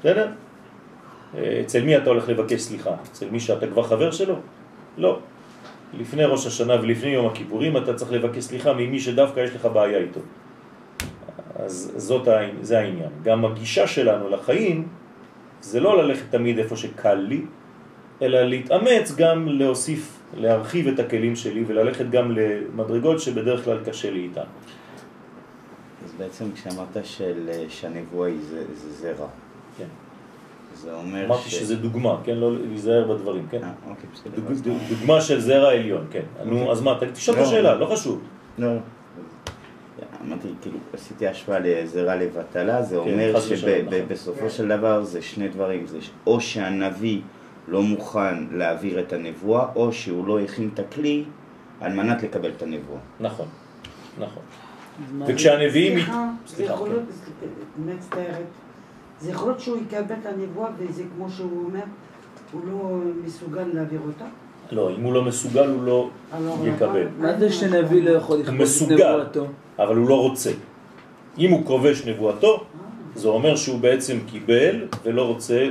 [0.00, 0.28] בסדר?
[1.34, 2.90] אה, אצל מי אתה הולך לבקש סליחה?
[3.12, 4.34] אצל מי שאתה כבר חבר שלו?
[4.98, 5.18] לא.
[5.98, 9.98] לפני ראש השנה ולפני יום הכיפורים אתה צריך לבקש סליחה ממי שדווקא יש לך בעיה
[9.98, 10.20] איתו.
[11.56, 12.28] אז זאת,
[12.62, 13.10] זה העניין.
[13.22, 14.88] גם הגישה שלנו לחיים
[15.60, 17.40] זה לא ללכת תמיד איפה שקל לי,
[18.22, 24.20] אלא להתאמץ גם להוסיף, להרחיב את הכלים שלי וללכת גם למדרגות שבדרך כלל קשה לי
[24.20, 24.48] איתן.
[26.04, 29.45] אז בעצם כשאמרת של, אה, שהנבואה היא זה, זה זרע, כן.
[30.86, 32.34] זה אומר אמרתי שזה דוגמה, כן?
[32.34, 33.62] לא להיזהר בדברים, כן?
[33.62, 34.30] אה, אוקיי, בסדר.
[34.36, 36.22] דוג- אז דוג- דוגמה של זרע עליון, כן.
[36.44, 36.70] נו, אוקיי.
[36.72, 37.44] אז מה, תשאל את לא.
[37.44, 38.22] השאלה, לא חשוב.
[38.58, 38.68] לא.
[40.26, 43.98] אמרתי, כאילו, עשיתי השוואה לזרע לבטלה, זה כן, אומר ושלום, נכון.
[44.08, 47.20] שבסופו של דבר זה שני דברים, זה ש- או שהנביא
[47.68, 51.24] לא מוכן להעביר את הנבואה, או שהוא לא הכין את הכלי
[51.80, 52.98] על מנת לקבל את הנבואה.
[53.20, 53.46] נכון,
[54.18, 54.42] נכון.
[55.26, 55.92] וכשהנביאים...
[55.98, 56.88] סליחה, זה סליחה, יכול.
[56.88, 57.02] להיות,
[57.86, 58.26] מצטערת,
[59.20, 61.84] זה יכול להיות שהוא יקבל את הנבואה וזה כמו שהוא אומר,
[62.52, 64.24] הוא לא מסוגל להעביר אותה?
[64.72, 67.02] לא, אם הוא לא מסוגל הוא לא alors יקבל.
[67.02, 69.46] là-bas, מה זה שנביא לא יכול לכבוש את מסוגל, נבואתו?
[69.78, 70.50] אבל הוא לא רוצה.
[71.38, 72.64] אם הוא כובש נבואתו,
[73.14, 75.68] זה אומר שהוא בעצם קיבל ולא רוצה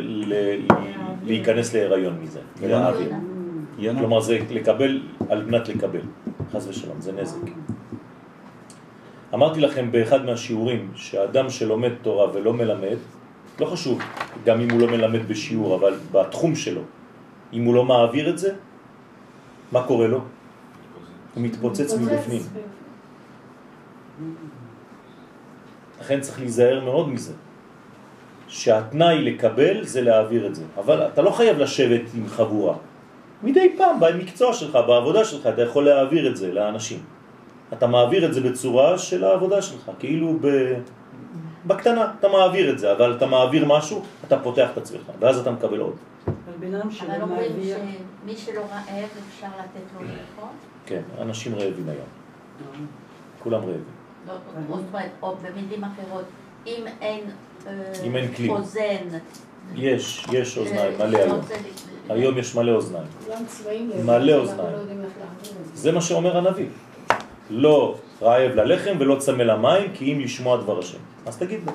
[1.23, 2.39] להיכנס להיריון מזה?
[3.99, 6.01] כלומר זה לקבל על מנת לקבל,
[6.53, 7.38] חס ושלום, זה נזק.
[9.34, 12.97] אמרתי לכם באחד מהשיעורים שהאדם שלומד תורה ולא מלמד,
[13.60, 14.00] לא חשוב
[14.46, 16.82] גם אם הוא לא מלמד בשיעור, אבל בתחום שלו,
[17.54, 18.54] אם הוא לא מעביר את זה,
[19.72, 20.22] מה קורה לו?
[21.36, 22.41] הוא מתפוצץ מבפנים.
[26.00, 27.34] לכן צריך להיזהר מאוד מזה.
[28.48, 30.63] שהתנאי לקבל זה להעביר את זה.
[30.78, 32.76] אבל אתה לא חייב לשבת עם חבורה.
[33.44, 37.00] מדי פעם במקצוע שלך, בעבודה שלך, אתה יכול להעביר את זה לאנשים.
[37.74, 40.48] אתה מעביר את זה בצורה של העבודה שלך, כאילו ב...
[41.67, 45.51] בקטנה, אתה מעביר את זה, אבל אתה מעביר משהו, אתה פותח את עצמך, ואז אתה
[45.51, 45.95] מקבל עוד.
[46.28, 46.75] אבל
[47.21, 50.49] אומרים שמי שלא רעב אפשר לתת לו לאכול?
[50.86, 52.08] כן, אנשים רעבים היום.
[53.43, 53.84] כולם רעבים.
[54.28, 54.34] לא,
[54.69, 56.23] זאת אומרת, או במילים אחרות,
[56.67, 57.21] אם אין
[57.67, 58.47] אה.
[58.47, 59.17] חוזן,
[59.75, 61.32] יש, יש אוזניים, אה, מלא היום.
[61.38, 61.54] רוצה
[62.08, 63.06] ל- היום יש מלא אוזניים.
[63.25, 64.71] כולם צבעים לב, מלא אוזניים.
[64.71, 64.84] לא
[65.43, 65.54] זה.
[65.73, 66.67] זה מה שאומר הנביא.
[67.49, 70.97] לא רעב ללחם ולא צמא למים, כי אם לשמוע דבר השם.
[71.25, 71.71] אז תגיד לו.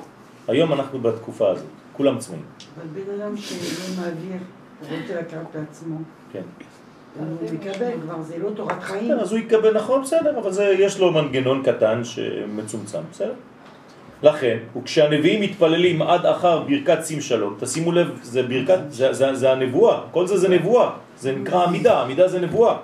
[0.47, 1.65] היום אנחנו בתקופה הזאת,
[1.97, 2.43] כולם צמאים.
[2.77, 4.37] אבל בן אדם שלא מעביר,
[4.81, 5.95] רוצה לקחת בעצמו,
[6.33, 6.41] כן.
[7.19, 9.07] הוא מקבל כבר, זה לא תורת חיים.
[9.07, 13.33] כן, אז הוא יקבל נכון, בסדר, אבל זה, יש לו מנגנון קטן שמצומצם, בסדר?
[14.23, 19.51] לכן, וכשהנביאים מתפללים עד אחר ברכת שים שלום, תשימו לב, זה ברכת, זה, זה, זה
[19.51, 22.75] הנבואה, כל זה זה נבואה, זה נקרא עמידה, עמידה זה נבואה.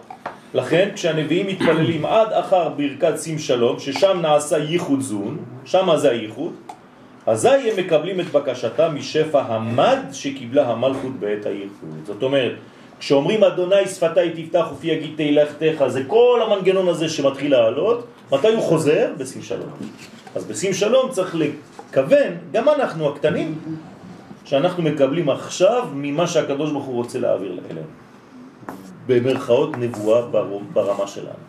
[0.58, 6.54] לכן, כשהנביאים מתפללים עד אחר ברכת שים שלום, ששם נעשה ייחוד זון, שם זה הייחוד,
[7.26, 11.89] אזי הם מקבלים את בקשתם משפע המד שקיבלה המלכות בעת הייחוד.
[12.06, 12.52] זאת אומרת,
[13.00, 18.62] כשאומרים אדוני שפתי תפתח ופי יגיד תהילתך, זה כל המנגנון הזה שמתחיל לעלות, מתי הוא
[18.62, 19.10] חוזר?
[19.17, 19.70] בשים שלום.
[20.36, 23.56] אז בשים שלום צריך לכוון, גם אנחנו הקטנים,
[24.46, 28.07] שאנחנו מקבלים עכשיו ממה שהקדוש ברוך הוא רוצה להעביר אלינו.
[29.08, 31.43] במרכאות נבואה בר- ברמה שלנו.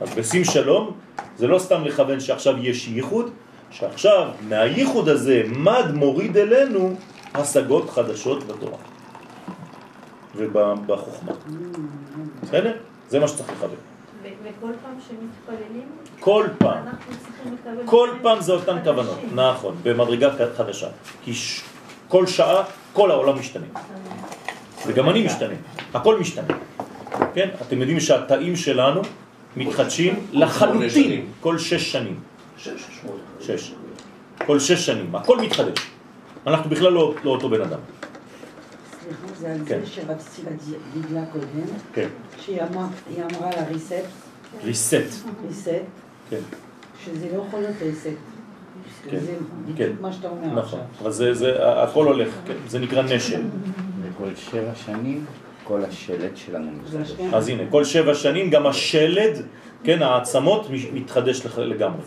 [0.00, 0.90] אז בשים שלום
[1.38, 3.30] זה לא סתם לכוון שעכשיו יש ייחוד,
[3.70, 6.94] שעכשיו מהייחוד הזה מד מוריד אלינו
[7.34, 8.76] השגות חדשות בתורה
[10.36, 11.32] ובחוכמה.
[12.42, 12.72] בסדר?
[13.08, 13.76] זה מה שצריך לכוון.
[14.22, 15.88] וכל פעם שמתפללים,
[16.20, 16.84] כל פעם.
[17.84, 18.76] כל פעם זה אותן.
[18.84, 20.88] כוונות, נכון, במדרגה חדשה.
[21.24, 21.32] כי.
[22.08, 23.66] כל שעה, כל העולם משתנה.
[24.90, 25.54] וגם אני משתנה,
[25.94, 26.54] הכל משתנה.
[27.34, 29.00] כן, אתם יודעים שהתאים שלנו
[29.56, 31.26] מתחדשים לחלוטין.
[31.40, 32.20] כל שש שנים.
[33.40, 33.72] שש.
[34.46, 35.78] כל שש שנים, הכל מתחדש.
[36.46, 37.78] אנחנו בכלל לא, לא אותו בן אדם.
[39.02, 39.80] סליחה, זה על כן.
[39.84, 41.46] זה שרציתי להגיד לה קודם,
[41.92, 42.08] כן.
[42.40, 42.60] שהיא
[43.10, 43.94] היא אמרה לה ריסט,
[44.64, 44.94] ריסט.
[45.48, 45.68] ריסט,
[46.30, 46.40] כן,
[47.04, 48.06] שזה לא יכול להיות ריסט.
[49.10, 49.32] כן, זה
[49.76, 49.90] כן.
[50.00, 50.60] מה שאתה אומר נכון.
[50.60, 50.80] עכשיו.
[51.02, 52.54] אבל זה, זה, הכל הולך, כן.
[52.68, 53.42] זה נקרא נשל.
[54.10, 55.24] וכל שבע שנים
[55.64, 57.12] כל השלד שלנו מתחדש.
[57.32, 59.42] אז הנה, כל שבע שנים גם השלד,
[59.84, 62.02] כן, העצמות מתחדש לגמרי.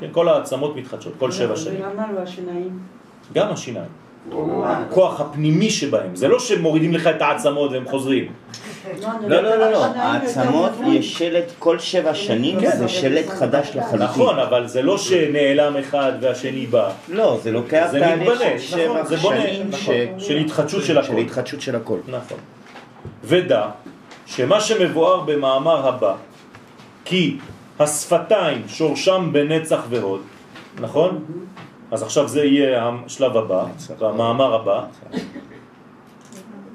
[0.00, 1.80] כן, כל העצמות מתחדשות, כל שבע שנים.
[1.80, 2.78] ולמה לא השיניים?
[3.34, 3.90] גם השיניים.
[4.64, 6.16] הכוח הפנימי שבהם.
[6.16, 8.32] זה לא שמורידים לך את העצמות והם חוזרים.
[9.26, 10.70] לא, לא, לא, לא, העצמות.
[10.88, 12.76] יש שלד כל שבע שנים, כן.
[12.76, 14.02] זה שלד חדש לחלוטין.
[14.02, 16.90] נכון, אבל זה לא שנעלם אחד והשני בא.
[17.08, 21.06] לא, זה לוקח זה תהליך של נכון, שבע שנים נכון, ש- של התחדשות של הכל.
[21.06, 21.98] של התחדשות של הכל.
[22.08, 22.38] נכון.
[23.24, 23.66] ודע
[24.26, 26.14] שמה שמבואר במאמר הבא,
[27.04, 27.36] כי
[27.78, 30.20] השפתיים שורשם בנצח והוד,
[30.80, 31.24] נכון?
[31.90, 33.64] אז עכשיו זה יהיה השלב הבא,
[33.98, 34.84] במאמר הבא,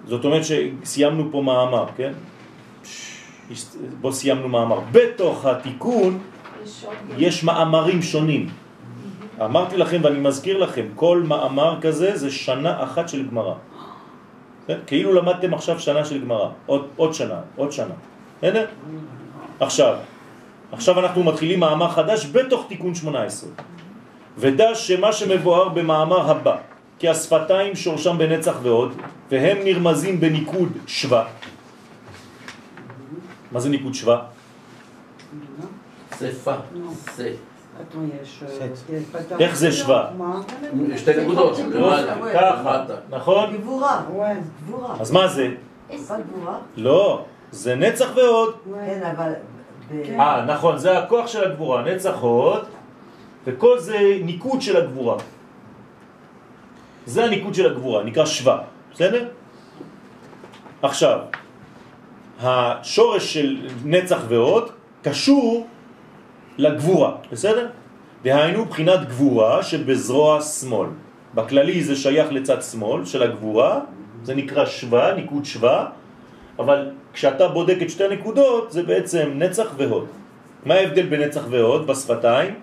[0.07, 2.13] זאת אומרת שסיימנו פה מאמר, כן?
[4.01, 4.79] בוא סיימנו מאמר.
[4.91, 6.19] בתוך התיקון
[7.17, 8.49] יש מאמרים שונים.
[9.45, 13.53] אמרתי לכם ואני מזכיר לכם, כל מאמר כזה זה שנה אחת של גמרא.
[14.67, 14.77] כן?
[14.87, 17.93] כאילו למדתם עכשיו שנה של גמרא, עוד, עוד שנה, עוד שנה.
[18.37, 18.65] בסדר?
[19.59, 19.95] עכשיו,
[20.71, 23.49] עכשיו אנחנו מתחילים מאמר חדש בתוך תיקון 18.
[24.41, 26.55] ודע שמה שמבואר במאמר הבא,
[26.99, 28.93] כי השפתיים שורשם בנצח ועוד,
[29.31, 31.25] והם נרמזים בניקוד שווה.
[33.51, 34.21] מה זה ניקוד שווה?
[36.19, 36.53] שפה.
[36.53, 37.25] אה,
[39.39, 40.09] איך זה שווה?
[40.97, 41.57] שתי נקודות.
[42.33, 42.95] ככה, למטה.
[43.09, 43.57] נכון?
[43.57, 44.01] גבורה,
[44.65, 44.95] גבורה.
[44.99, 45.47] אז מה זה?
[46.77, 48.53] לא, זה נצח ועוד.
[48.85, 49.31] כן, אבל...
[50.19, 52.65] אה, נכון, זה הכוח של הגבורה, נצח עוד,
[53.45, 55.17] וכל זה ניקוד של הגבורה.
[57.05, 58.57] זה הניקוד של הגבורה, נקרא שווה,
[58.93, 59.27] בסדר?
[60.81, 61.19] עכשיו,
[62.39, 64.69] השורש של נצח ועוד
[65.01, 65.67] קשור
[66.57, 67.67] לגבורה, בסדר?
[68.23, 70.89] דהיינו בחינת גבורה שבזרוע שמאל.
[71.35, 73.79] בכללי זה שייך לצד שמאל של הגבורה,
[74.23, 75.89] זה נקרא שווה, ניקוד שווה,
[76.59, 80.05] אבל כשאתה בודק את שתי הנקודות זה בעצם נצח והוד.
[80.65, 82.53] מה ההבדל בין נצח והוד בשפתיים?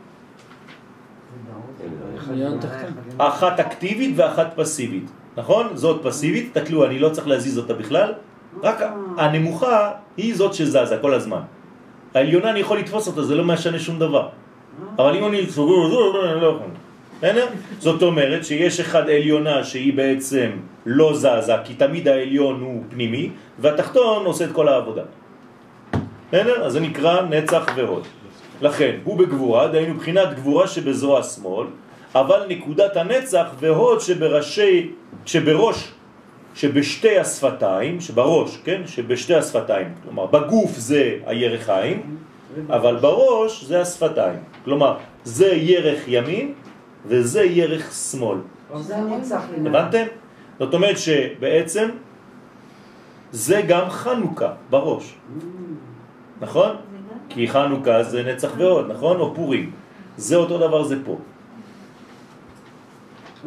[3.18, 5.66] אחת אקטיבית ואחת פסיבית, נכון?
[5.74, 8.12] זאת פסיבית, תקלו, אני לא צריך להזיז אותה בכלל,
[8.62, 8.83] רק
[9.18, 11.40] הנמוכה היא זאת שזזה כל הזמן.
[12.14, 14.29] העליונה אני יכול לתפוס אותה, זה לא משנה שום דבר.
[14.98, 16.70] אבל אם אני אני לא יכול.
[17.18, 17.46] בסדר?
[17.79, 20.51] זאת אומרת שיש אחד עליונה שהיא בעצם
[20.87, 25.03] לא זזה, כי תמיד העליון הוא פנימי, והתחתון עושה את כל העבודה.
[26.29, 26.64] בסדר?
[26.64, 28.07] אז זה נקרא נצח והוד.
[28.61, 31.66] לכן, הוא בגבורה, דהיינו בחינת גבורה שבזרוע שמאל,
[32.20, 34.90] אבל נקודת הנצח והוד שבראשי,
[35.26, 35.92] שבראש,
[36.54, 38.83] שבשתי השפתיים, שבראש, כן?
[38.87, 39.88] שבשתי השפתיים.
[40.02, 42.16] כלומר, בגוף זה הירחיים,
[42.70, 44.38] אבל בראש זה השפתיים.
[44.64, 46.54] כלומר, זה ירך ימין
[47.07, 48.38] וזה ירך שמאל.
[49.66, 50.04] הבנתם?
[50.59, 51.88] זאת אומרת שבעצם
[53.33, 55.14] זה גם חנוכה בראש,
[56.40, 56.70] נכון?
[57.28, 59.16] כי חנוכה זה נצח ועוד, נכון?
[59.20, 59.70] או פורים.
[60.16, 61.16] זה אותו דבר זה פה.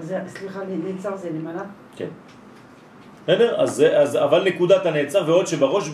[0.02, 1.62] זה- סליחה, נצח זה למעלה?
[1.96, 2.08] כן.
[3.24, 3.62] בסדר?
[3.62, 5.90] אז, אז, אבל נקודת הנצח ועוד שבראש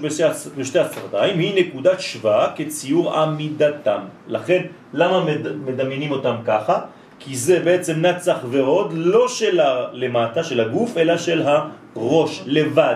[0.57, 3.99] בשתי, השפתיים היא נקודת שווה כציור עמידתם.
[4.27, 4.61] לכן,
[4.93, 6.79] למה מד, מדמיינים אותם ככה?
[7.19, 9.59] כי זה בעצם נצח ועוד לא של
[9.93, 11.43] למטה, של הגוף, אלא של
[11.95, 12.95] הראש, לבד.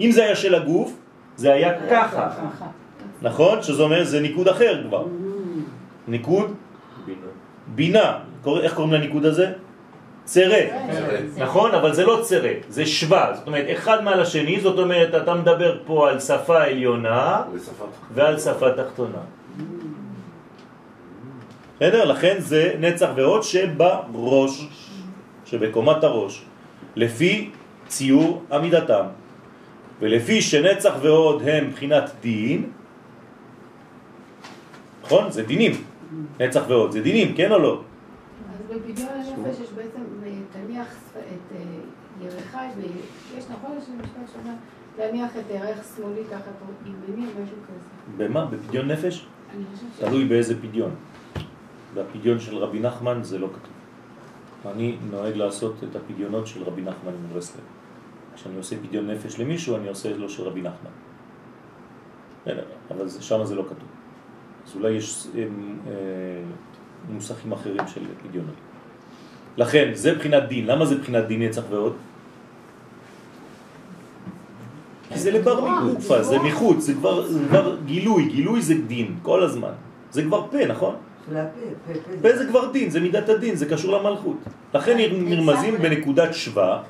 [0.00, 0.92] אם זה היה של הגוף,
[1.36, 2.28] זה היה ככה.
[3.22, 3.62] נכון?
[3.62, 5.04] שזה אומר, זה ניקוד אחר כבר.
[6.08, 6.54] ניקוד
[7.06, 7.18] בינה.
[7.74, 8.18] בינה.
[8.62, 9.52] איך קוראים לניקוד הזה?
[10.26, 10.62] צרה.
[11.36, 11.70] נכון?
[11.70, 13.32] אבל זה לא צרה, זה שווה.
[13.34, 17.42] זאת אומרת, אחד מעל השני, זאת אומרת, אתה מדבר פה על שפה עליונה
[18.14, 19.22] ועל שפה תחתונה.
[21.76, 22.04] בסדר?
[22.04, 24.66] לכן זה נצח ועוד שבראש,
[25.44, 26.42] שבקומת הראש,
[26.96, 27.50] לפי
[27.88, 29.04] ציור עמידתם.
[30.00, 32.70] ולפי שנצח ועוד הם בחינת דין,
[35.04, 35.30] נכון?
[35.30, 35.72] זה דינים.
[36.40, 37.80] נצח ועוד, זה דינים, כן או לא?
[38.68, 41.62] בפדיון הנפש יש בעצם, אה, תניח את אה,
[42.20, 44.54] ירחי, ויש נכון יש משפט שאומר,
[44.98, 46.52] להניח את ירך שמאלי תחת
[46.84, 48.16] ימיני, משהו כזה.
[48.16, 48.44] במה?
[48.44, 49.26] בפדיון נפש?
[50.00, 50.94] תלוי באיזה פדיון.
[51.94, 53.72] בפדיון של רבי נחמן זה לא כתוב.
[54.74, 57.64] אני נוהג לעשות את הפדיונות של רבי נחמן מברסלב.
[58.34, 60.90] כשאני עושה פדיון נפש למישהו, אני עושה לו של רבי נחמן.
[62.90, 63.88] אבל שם זה לא כתוב.
[64.66, 65.26] אז אולי יש
[67.10, 68.54] נוסחים אחרים של פדיונות.
[69.56, 70.66] לכן, זה בחינת דין.
[70.66, 71.96] למה זה בחינת דין נצח ועוד?
[75.12, 79.42] כי זה לבר מגופה, זה מחוץ, זה כבר, זה כבר גילוי, גילוי זה דין, כל
[79.42, 79.72] הזמן.
[80.12, 80.94] זה כבר פה, נכון?
[82.22, 84.36] פה, זה כבר דין, זה מידת הדין, זה קשור למלכות.
[84.74, 86.82] לכן נרמזים בנקודת שווה,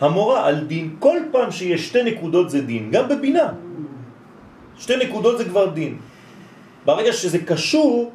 [0.00, 3.48] המורה על דין, כל פעם שיש שתי נקודות זה דין, גם בבינה.
[4.78, 5.96] שתי נקודות זה כבר דין.
[6.84, 8.12] ברגע שזה קשור,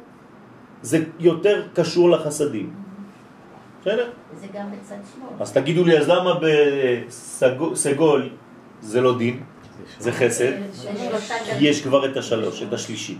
[0.82, 2.74] זה יותר קשור לחסדים.
[3.80, 4.10] בסדר?
[4.40, 5.28] זה גם בצד שמאל.
[5.40, 6.40] אז תגידו לי, אז למה
[7.70, 8.28] בסגול
[8.80, 9.40] זה לא דין?
[9.98, 10.52] זה חסד?
[11.58, 13.18] יש כבר את השלוש, את השלישי,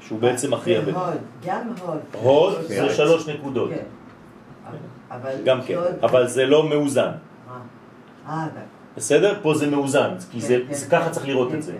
[0.00, 0.92] שהוא בעצם הכי הרבה.
[0.92, 2.00] והוד, גם הוד.
[2.12, 3.84] הוד זה שלוש נקודות, כן.
[5.44, 8.46] גם כן, אבל זה לא מאוזן, אה, אה,
[8.96, 9.38] בסדר?
[9.42, 11.76] פה זה מאוזן, כי זה כן, זה כן, ככה צריך לראות כן, את זה.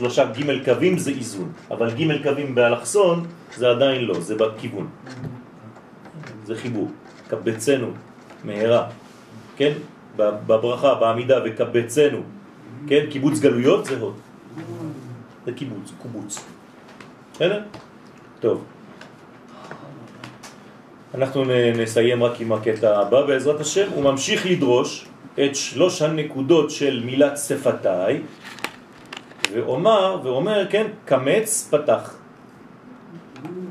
[0.00, 3.26] שלושה ג' קווים זה איזון, אבל ג' קווים באלכסון
[3.56, 4.88] זה עדיין לא, זה בכיוון.
[6.44, 6.88] זה חיבור.
[7.28, 7.86] קבצנו
[8.44, 8.88] מהרה,
[9.56, 9.72] כן?
[10.16, 12.20] בברכה, בעמידה, וקבצנו,
[12.88, 13.04] כן?
[13.10, 14.16] קיבוץ גלויות זה הוד.
[15.46, 16.44] זה קיבוץ, קובוץ.
[17.32, 17.60] בסדר?
[18.40, 18.64] טוב.
[21.14, 21.44] אנחנו
[21.76, 23.86] נסיים רק עם הקטע הבא בעזרת השם.
[23.94, 28.20] הוא ממשיך לדרוש את שלוש הנקודות של מילת שפתיי,
[29.52, 32.16] ואומר, ואומר, כן, קמץ פתח.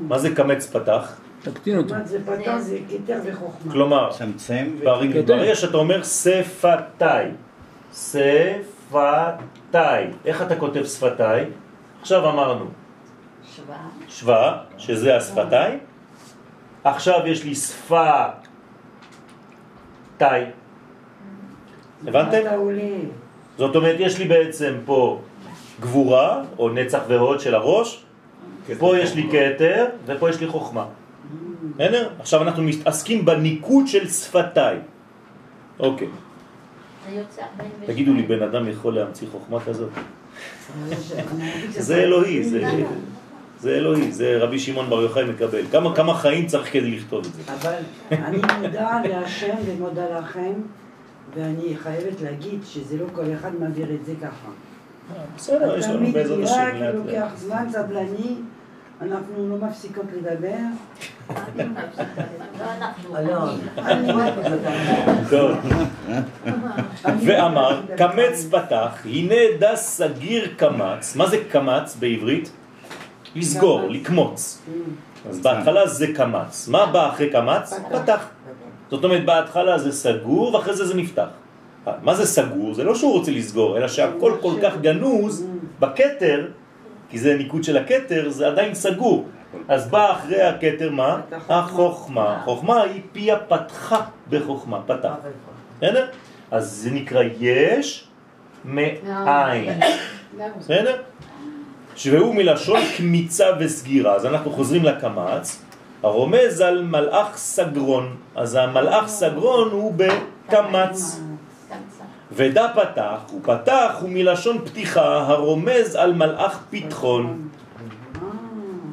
[0.00, 1.20] מה זה קמץ פתח?
[1.42, 1.94] תקטין אותו.
[2.04, 3.72] זה פתח זה כתר וחוכמה.
[3.72, 4.66] כלומר, צמצם
[5.26, 7.30] ברגע שאתה אומר שפתיי,
[7.94, 9.30] שפתיי,
[10.24, 11.46] איך אתה כותב שפתיי?
[12.00, 12.66] עכשיו אמרנו
[13.56, 13.76] שווה.
[14.08, 15.78] שווה, שזה השפתיים,
[16.84, 18.24] עכשיו יש לי שפה
[20.16, 20.44] תאי.
[22.06, 22.42] הבנתם?
[23.58, 25.20] זאת אומרת, יש לי בעצם פה
[25.80, 28.04] גבורה, או נצח והוד של הראש,
[28.78, 30.86] פה יש לי כתר, ופה יש לי חוכמה.
[31.74, 32.08] בסדר?
[32.18, 34.78] עכשיו אנחנו מתעסקים בניקוד של שפתיי.
[35.80, 36.08] אוקיי.
[37.08, 37.86] זה יוצא 42.
[37.86, 39.90] תגידו לי, בן אדם יכול להמציא חוכמה כזאת?
[40.90, 41.22] זה
[41.86, 42.62] זה אלוהי, זה,
[43.62, 45.62] זה אלוהי, זה רבי שמעון בר יוחאי מקבל.
[45.72, 47.52] כמה, כמה חיים צריך כדי לכתוב את זה?
[47.52, 47.74] אבל
[48.10, 50.52] אני מודה להשם ומודה לכם,
[51.34, 54.50] ואני חייבת להגיד שזה לא כל אחד מעביר את זה ככה.
[55.36, 57.36] בסדר, יש לנו בעזרת השם כי לאט לוקח לאט.
[57.36, 58.36] זמן סבלני,
[59.02, 60.56] אנחנו לא מפסיקות לדבר.
[65.30, 65.50] טוב.
[67.26, 71.16] ואמר, קמץ פתח, הנה דס סגיר קמץ.
[71.16, 72.50] מה זה קמץ בעברית?
[73.34, 74.62] לסגור, לקמוץ.
[75.28, 76.68] אז בהתחלה זה קמץ.
[76.68, 77.80] מה בא אחרי קמץ?
[77.92, 78.28] פתח.
[78.90, 81.28] זאת אומרת, בהתחלה זה סגור ואחרי זה זה נפתח.
[82.02, 82.74] מה זה סגור?
[82.74, 85.46] זה לא שהוא רוצה לסגור, אלא שהכל כל כך גנוז
[85.80, 86.46] בכתר,
[87.10, 89.24] כי זה ניקוד של הכתר, זה עדיין סגור.
[89.68, 91.20] אז בא אחרי הכתר מה?
[91.48, 92.42] החוכמה.
[92.44, 94.00] חוכמה היא פיה פתחה
[94.30, 95.14] בחוכמה, פתח.
[95.78, 96.06] בסדר?
[96.50, 98.08] אז זה נקרא יש
[98.64, 99.80] מאין.
[100.58, 100.96] בסדר?
[101.96, 104.14] שהוא מלשון קמיצה וסגירה.
[104.14, 105.62] אז אנחנו חוזרים לקמץ,
[106.02, 108.16] הרומז על מלאך סגרון.
[108.36, 111.20] אז המלאך סגרון הוא בקמץ.
[112.32, 117.48] ודע פתח, הוא פתח הוא מלשון פתיחה הרומז על מלאך פתחון.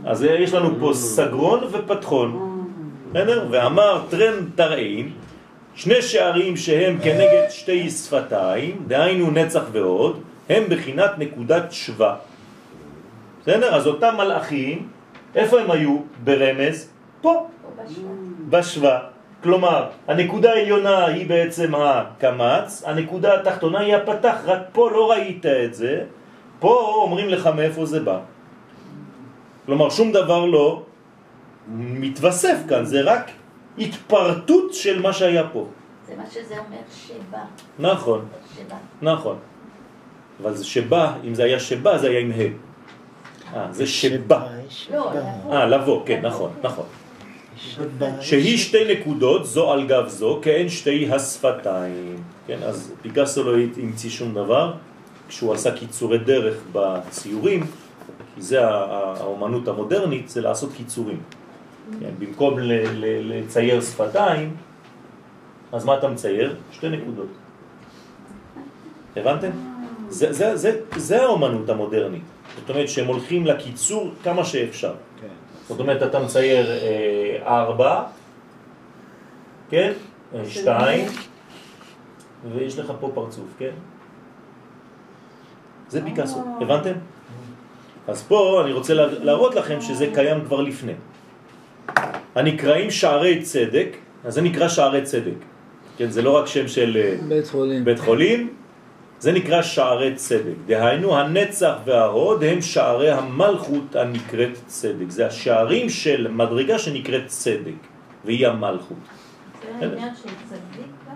[0.06, 2.58] אז יש לנו פה סגרון ופתחון.
[3.12, 3.48] בסדר?
[3.50, 5.12] ואמר טרן תרעין,
[5.76, 12.16] שני שערים שהם כנגד שתי שפתיים, דהיינו נצח ועוד, הם בחינת נקודת שווה.
[13.42, 13.76] בסדר?
[13.76, 14.88] אז אותם מלאכים,
[15.36, 16.90] איפה הם היו ברמז?
[17.22, 17.48] פה,
[18.50, 19.00] בשווה.
[19.48, 25.74] כלומר, הנקודה העליונה היא בעצם הקמץ, הנקודה התחתונה היא הפתח, רק פה לא ראית את
[25.74, 26.04] זה,
[26.60, 28.20] פה אומרים לך מאיפה זה בא.
[29.66, 30.84] כלומר, שום דבר לא
[31.78, 33.32] מתווסף כאן, זה רק
[33.80, 35.66] התפרטות של מה שהיה פה.
[36.08, 37.44] זה מה שזה אומר שבא.
[37.80, 38.26] נכון,
[38.56, 38.76] שבא.
[39.02, 39.38] נכון.
[40.44, 42.52] אבל זה שבא, אם זה היה שבא, זה היה עם ה'.
[43.56, 44.48] אה, זה שבא.
[44.92, 45.54] לא, לבוא.
[45.54, 46.86] אה, לבוא, כן, נכון, נכון.
[48.22, 52.24] שהיא שתי נקודות, זו על גב זו, כאין שתי השפתיים.
[52.48, 54.74] כן, אז פיקאסו לא המציא שום דבר,
[55.28, 57.66] כשהוא עשה קיצורי דרך בציורים,
[58.36, 61.20] כי זה האומנות המודרנית, זה לעשות קיצורים.
[62.00, 64.56] כן, במקום לצייר שפתיים,
[65.72, 66.56] אז מה אתה מצייר?
[66.72, 67.28] שתי נקודות.
[69.16, 69.50] הבנתם?
[70.10, 72.24] זה, זה, זה, זה האומנות המודרנית.
[72.60, 74.94] זאת אומרת שהם הולכים לקיצור כמה שאפשר.
[75.70, 76.78] זאת אומרת, אתה מצייר אה,
[77.60, 78.04] ארבע,
[79.70, 79.92] כן?
[80.36, 81.06] אה, שתיים,
[82.54, 83.72] ויש לך פה פרצוף, כן?
[85.90, 86.94] זה פיקאסו, הבנתם?
[88.08, 90.94] אז פה אני רוצה לה- להראות לכם שזה קיים כבר לפני.
[92.36, 93.88] הנקראים שערי צדק,
[94.26, 95.34] אז זה נקרא שערי צדק.
[95.98, 97.86] כן, זה לא רק שם של אה, בית חולים.
[97.86, 98.54] בית חולים,
[99.20, 100.54] זה נקרא שערי צדק.
[100.66, 105.10] דהיינו, הנצח וההוד הם שערי המלכות הנקראת צדק.
[105.10, 107.82] זה השערים של מדרגה שנקראת צדק,
[108.26, 108.98] והיא המלכות.
[109.80, 111.16] זה העניין של צדיק גם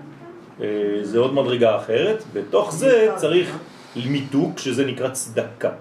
[0.60, 0.64] כן?
[0.64, 2.24] אה, זה עוד מדרגה אחרת.
[2.34, 3.58] בתוך זה צריך
[3.95, 5.72] מיתוק, שזה נקרא צדקה.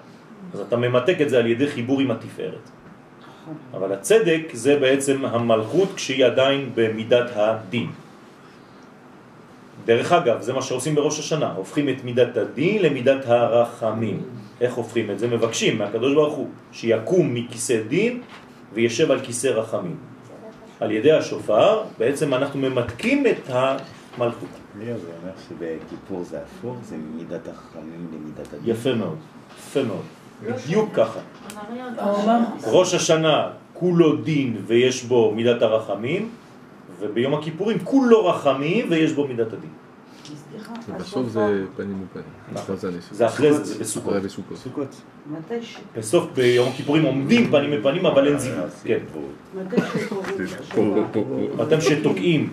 [0.55, 2.71] אז אתה ממתק את זה על ידי חיבור עם התפארת.
[3.73, 7.91] אבל הצדק זה בעצם המלכות כשהיא עדיין במידת הדין.
[9.85, 14.23] דרך אגב, זה מה שעושים בראש השנה, הופכים את מידת הדין למידת הרחמים.
[14.61, 15.29] איך הופכים את זה?
[15.29, 18.23] מבקשים מהקדוש ברוך הוא שיקום מכיסא דין
[18.73, 19.97] וישב על כיסא רחמים.
[20.81, 24.49] על ידי השופר בעצם אנחנו ממתקים את המלכות.
[24.79, 28.75] ליאו, זה אומר שבכיפור זה הפוך, זה ממידת החכמים למידת הדין.
[28.75, 29.17] יפה מאוד,
[29.59, 30.03] יפה מאוד.
[30.43, 31.21] בדיוק ככה.
[32.65, 36.31] ראש השנה כולו דין ויש בו מידת הרחמים,
[37.01, 39.71] וביום הכיפורים כולו רחמים ויש בו מידת הדין.
[40.89, 41.41] ובסוף הסוף זה
[41.77, 42.25] פנים בפנים.
[42.53, 42.77] נכון.
[43.13, 44.15] זה אחרי זה, זה בסוכות.
[45.97, 48.67] בסוף ביום כיפורים עומדים פנים בפנים אבל אין זיווג.
[48.85, 48.99] כן.
[51.59, 52.51] מתי שתוקעים,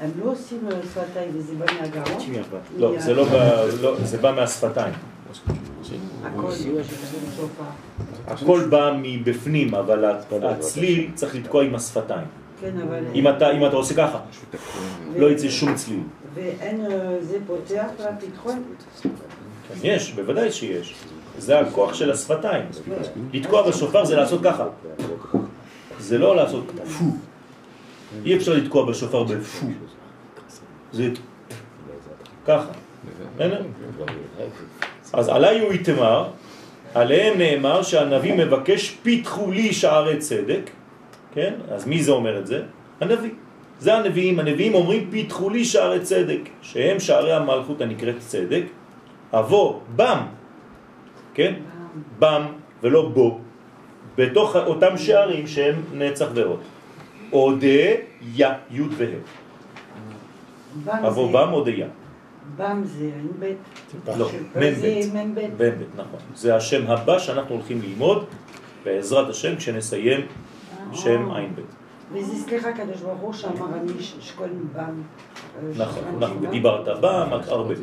[0.00, 2.20] הם לא עושים אה, שפתיים וזה בא מהגרון?
[2.78, 4.94] לא, זה לא בא- לא, זה בא מהשפתיים.
[7.36, 7.64] שופר.
[8.26, 10.04] הכל בא מבפנים, אבל
[10.42, 12.26] הצליל צריך לתקוע עם השפתיים.
[12.60, 13.04] כן, אבל...
[13.14, 14.18] אם אתה, אם אתה עושה ככה,
[15.16, 16.00] לא יצא שום צליל.
[16.34, 18.62] ואין אה, זה פותח לפתחון?
[19.82, 20.94] יש, בוודאי שיש.
[21.38, 22.64] זה הכוח של השפתיים.
[23.32, 24.64] לתקוע בשופר זה לעשות ככה.
[25.98, 26.64] זה לא לעשות
[26.98, 27.04] פו.
[28.24, 29.66] אי אפשר לתקוע בשופר בפו.
[30.92, 31.08] זה
[32.46, 32.72] ככה.
[35.12, 36.28] אז עליי הוא יתמר,
[36.94, 40.70] עליהם נאמר שהנביא מבקש פיתחו לי שערי צדק,
[41.36, 41.54] כן?
[41.70, 42.62] אז מי זה אומר את זה?
[43.00, 43.30] הנביא.
[43.80, 48.62] זה הנביאים, הנביאים אומרים פיתחו לי שערי צדק, שהם שערי המלכות הנקראת צדק,
[49.32, 50.18] אבוא, בם,
[51.34, 51.54] כן?
[52.18, 52.42] בם
[52.82, 53.40] ולא בו,
[54.16, 56.60] בתוך אותם שערים שהם נצח ועוד.
[57.32, 57.66] אודה,
[58.34, 59.06] יא, י' וה'.
[61.28, 61.86] זה- בם, אודה, יא.
[62.56, 63.56] בם זה בית?
[64.18, 65.20] לא, זה מ"ב.
[65.34, 65.40] מ"ב.
[65.62, 66.20] מ"ב, נכון.
[66.34, 68.24] זה השם הבא שאנחנו הולכים ללמוד,
[68.84, 70.20] בעזרת השם, כשנסיים
[70.92, 71.60] שם ע"ב.
[72.12, 74.82] וזה סליחה הקדוש ברוך הוא שאמר אני ש- שכון בם.
[74.82, 74.90] אה,
[75.76, 76.46] נכון, נכון, בם.
[76.48, 77.74] ודיברת בה, הרבה.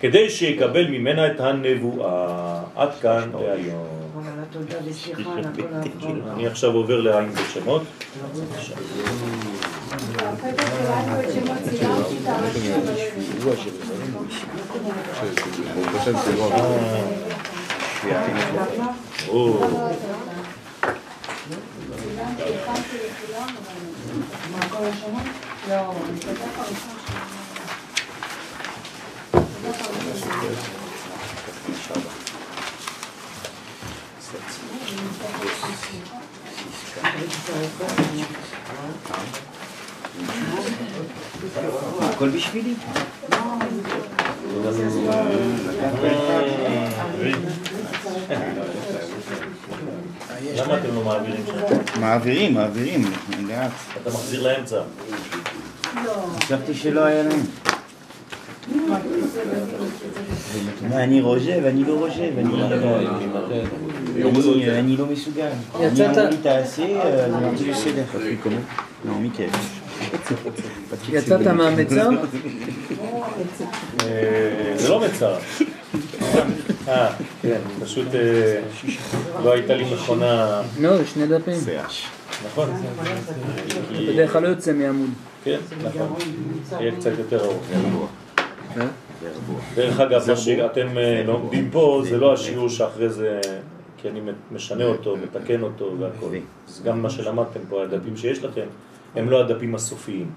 [0.00, 2.60] כדי שיקבל ממנה את הנבואה.
[2.76, 3.86] עד כאן להיום.
[5.12, 5.30] הכל
[5.74, 6.32] העבודה.
[6.32, 7.82] אני עכשיו עובר לעין בשמות.
[10.18, 10.62] הפתק
[42.00, 42.74] הכל בשבילי.
[50.56, 52.00] למה אתם לא מעבירים שם?
[52.00, 53.04] מעבירים, מעבירים,
[53.48, 53.70] לאט.
[54.02, 54.80] אתה מחזיר לאמצע.
[56.40, 57.40] חשבתי שלא היה להם.
[60.90, 62.62] מה, אני רוז'ה ואני לא רוז'ה ואני אני-
[64.78, 65.48] אני לא מסוגל.
[65.76, 68.02] אני יצאת- אמרו לי תעשי, אז אמרתי בסדר.
[69.04, 69.50] לא, מכיף.
[71.12, 72.10] יצאת מהמצר?
[74.00, 75.36] אה, זה לא מצר.
[76.88, 77.08] אה,
[77.42, 78.60] כן, פשוט אה,
[79.44, 81.54] לא הייתה לי מכונה, לא, זה שני דפים.
[82.46, 82.70] נכון?
[84.08, 85.10] בדרך כלל לא יוצא מעמוד.
[85.44, 86.14] כן, נכון.
[86.80, 87.62] יהיה קצת יותר ארוך.
[88.76, 88.86] אה?
[89.74, 90.88] דרך אגב, מה שאתם
[91.26, 93.40] לומדים פה זה לא השיעור שאחרי זה,
[93.96, 94.20] כי אני
[94.52, 96.26] משנה אותו, מתקן אותו והכל.
[96.68, 98.66] אז גם מה שלמדתם פה, הדפים שיש לכם,
[99.16, 100.30] הם לא הדפים הסופיים.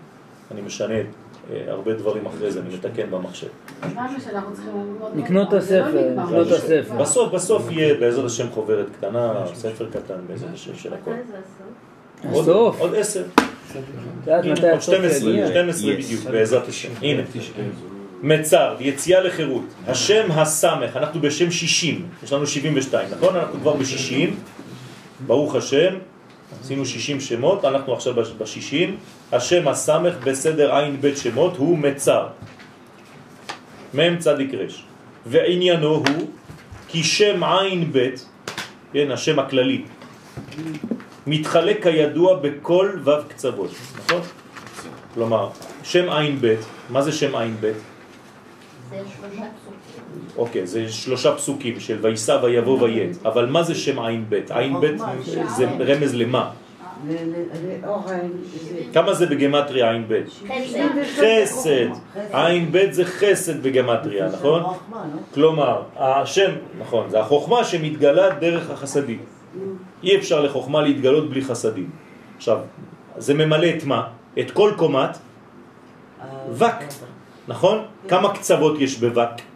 [0.52, 3.48] אני משנה אה, הרבה דברים אחרי זה, אני מתקן במחשב.
[5.16, 6.12] לקנות את לא הספר.
[6.26, 6.96] לקנות את הספר.
[7.00, 11.12] בסוף, בסוף יהיה בעזרת השם חוברת קטנה, ספר קטן בעזרת השם של הכל.
[12.24, 12.80] הסוף?
[12.80, 13.24] עוד- עשר.
[14.28, 15.48] עוד הסוף 12, יגיע?
[15.48, 16.90] 12 בדיוק, בעזרת השם.
[17.02, 17.22] הנה.
[18.24, 19.64] מצר, יציאה לחירות.
[19.88, 23.36] השם הסמך, אנחנו בשם 60, יש לנו 72, נכון?
[23.36, 24.30] אנחנו כבר ב-60,
[25.28, 25.94] ברוך השם,
[26.60, 28.92] עשינו 60 שמות, אנחנו עכשיו ב-60.
[29.32, 32.28] השם הסמך בסדר עין בית שמות הוא מצר.
[33.94, 34.84] מם צדיק רש.
[35.26, 36.28] ועניינו הוא
[36.88, 38.26] כי שם עין בית,
[38.94, 39.84] כן, השם הכללי,
[41.28, 44.22] מתחלק כידוע בכל ו' קצוות, נכון?
[45.14, 45.50] כלומר,
[45.84, 47.78] שם עין בית, מה זה שם עין בית?
[48.90, 49.71] זה שלושה.
[50.38, 54.52] אוקיי, זה שלושה פסוקים של ויסע ויבוא ויית, אבל מה זה שם עין בית?
[54.52, 55.02] עין בית
[55.48, 56.52] זה רמז למה?
[58.94, 60.26] כמה זה בגמטריה עין בית?
[61.18, 61.88] חסד.
[62.32, 64.64] עין בית זה חסד בגמטריה, נכון?
[65.34, 69.20] כלומר, השם, נכון, זה החוכמה שמתגלה דרך החסדים.
[70.04, 71.90] אי אפשר לחוכמה להתגלות בלי חסדים.
[72.38, 72.58] עכשיו,
[73.18, 74.08] זה ממלא את מה?
[74.40, 75.18] את כל קומת
[76.52, 76.66] וק,
[77.48, 77.86] נכון?
[78.08, 79.51] כמה קצוות יש בווק?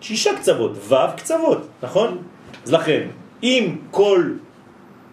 [0.00, 2.22] שישה קצוות, ו' קצוות, נכון?
[2.64, 3.08] אז לכן,
[3.42, 4.32] אם כל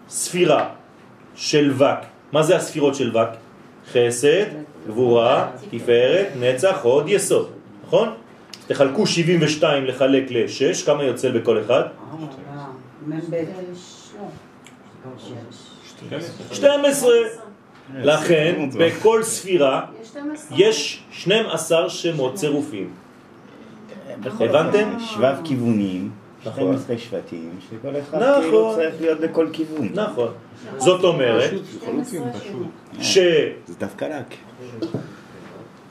[0.08, 0.68] ספירה
[1.34, 1.98] של וק,
[2.32, 3.28] מה זה הספירות של וק?
[3.92, 4.44] חסד,
[4.86, 7.50] גבורה, תפארת, נצח, הוד, יסוד,
[7.86, 8.08] נכון?
[8.66, 11.82] תחלקו 72 לחלק ל-6, כמה יוצא בכל אחד?
[13.06, 13.34] מ"ב.
[16.52, 17.10] 12.
[17.94, 20.58] לכן בכל ספירה יש 12.
[20.58, 22.90] יש 12 שמות צירופים.
[24.20, 24.88] בכל הבנתם?
[24.94, 26.10] אופן, שבב כיוונים,
[26.46, 26.62] נכון.
[26.62, 28.42] 12 שבטים, שכל אחד נכון.
[28.42, 29.88] כאילו צריך להיות בכל כיוון.
[29.94, 30.28] נכון.
[30.76, 32.68] זאת אומרת פשוט.
[33.00, 33.18] ש...
[33.66, 34.34] זה דווקא רק.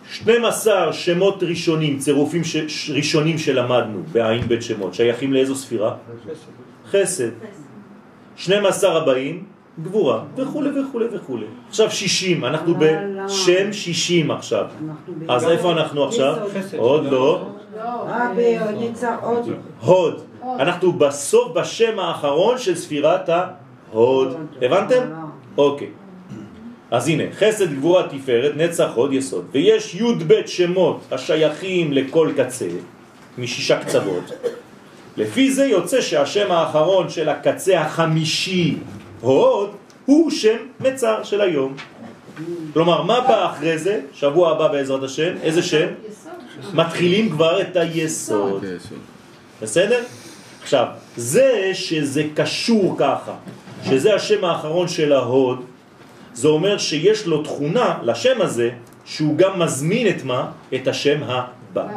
[0.10, 2.56] 12 שמות ראשונים, צירופים ש...
[2.94, 5.96] ראשונים שלמדנו בעין בית שמות, שייכים לאיזו ספירה?
[6.92, 7.30] חסד.
[8.36, 9.44] 12 הבאים,
[9.84, 11.38] גבורה, וכו' וכו' וכו'.
[11.70, 14.66] עכשיו 60, אנחנו בשם 60 עכשיו.
[15.28, 16.38] אז איפה אנחנו עכשיו?
[16.78, 17.48] עוד לא.
[17.80, 19.56] אה.
[19.82, 20.22] הוד.
[20.60, 24.38] אנחנו בסוף בשם האחרון של ספירת ההוד.
[24.62, 25.04] הבנתם?
[25.58, 25.88] אוקיי.
[26.92, 29.46] אז הנה, חסד, גבורה, תפארת, נצח, הוד, יסוד.
[29.52, 32.68] ויש י' ב' שמות השייכים לכל קצה,
[33.38, 34.24] משישה קצוות.
[35.18, 38.78] לפי זה יוצא שהשם האחרון של הקצה החמישי,
[39.22, 39.70] הוד,
[40.06, 41.76] הוא שם מצר של היום.
[42.74, 44.00] כלומר, מה בא אחרי זה?
[44.14, 45.88] שבוע הבא בעזרת השם, איזה שם?
[46.74, 48.64] מתחילים כבר את היסוד.
[48.64, 49.00] יסוד.
[49.62, 50.04] בסדר?
[50.62, 50.86] עכשיו,
[51.18, 53.34] זה שזה קשור ככה,
[53.84, 55.66] שזה השם האחרון של ההוד,
[56.34, 58.70] זה אומר שיש לו תכונה לשם הזה,
[59.06, 60.52] שהוא גם מזמין את מה?
[60.76, 61.88] את השם הבא.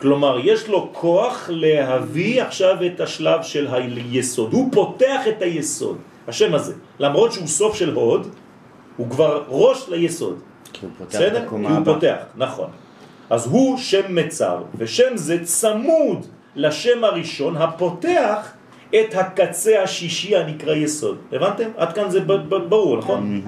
[0.00, 4.52] כלומר, יש לו כוח להביא עכשיו את השלב של היסוד.
[4.52, 5.98] הוא פותח את היסוד,
[6.28, 6.74] השם הזה.
[6.98, 8.28] למרות שהוא סוף של הוד,
[8.96, 10.38] הוא כבר ראש ליסוד.
[10.72, 11.20] כי הוא פותח?
[11.20, 11.94] את כי הקומה הוא הבאה.
[11.94, 12.70] פותח, נכון.
[13.32, 16.26] אז הוא שם מצר, ושם זה צמוד
[16.56, 18.52] לשם הראשון הפותח
[18.90, 21.18] את הקצה השישי הנקרא יסוד.
[21.32, 21.68] הבנתם?
[21.76, 22.20] עד כאן זה
[22.68, 23.40] ברור, נכון?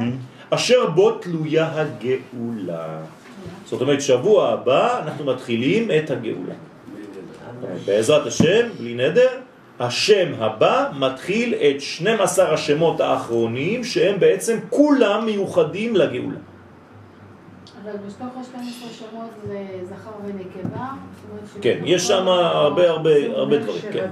[0.50, 2.98] אשר בו תלויה הגאולה.
[3.64, 6.54] זאת אומרת, שבוע הבא אנחנו מתחילים את הגאולה.
[7.86, 9.30] בעזרת השם, בלי נדר,
[9.80, 16.53] השם הבא מתחיל את 12 השמות האחרונים שהם בעצם כולם מיוחדים לגאולה.
[17.84, 18.58] אבל בתוך ה-12
[18.92, 20.86] שמות זה זכר ונקבה.
[21.16, 24.08] זאת אומרת ש- כן, יש שם הרבה הרבה הרבה דברים, כן.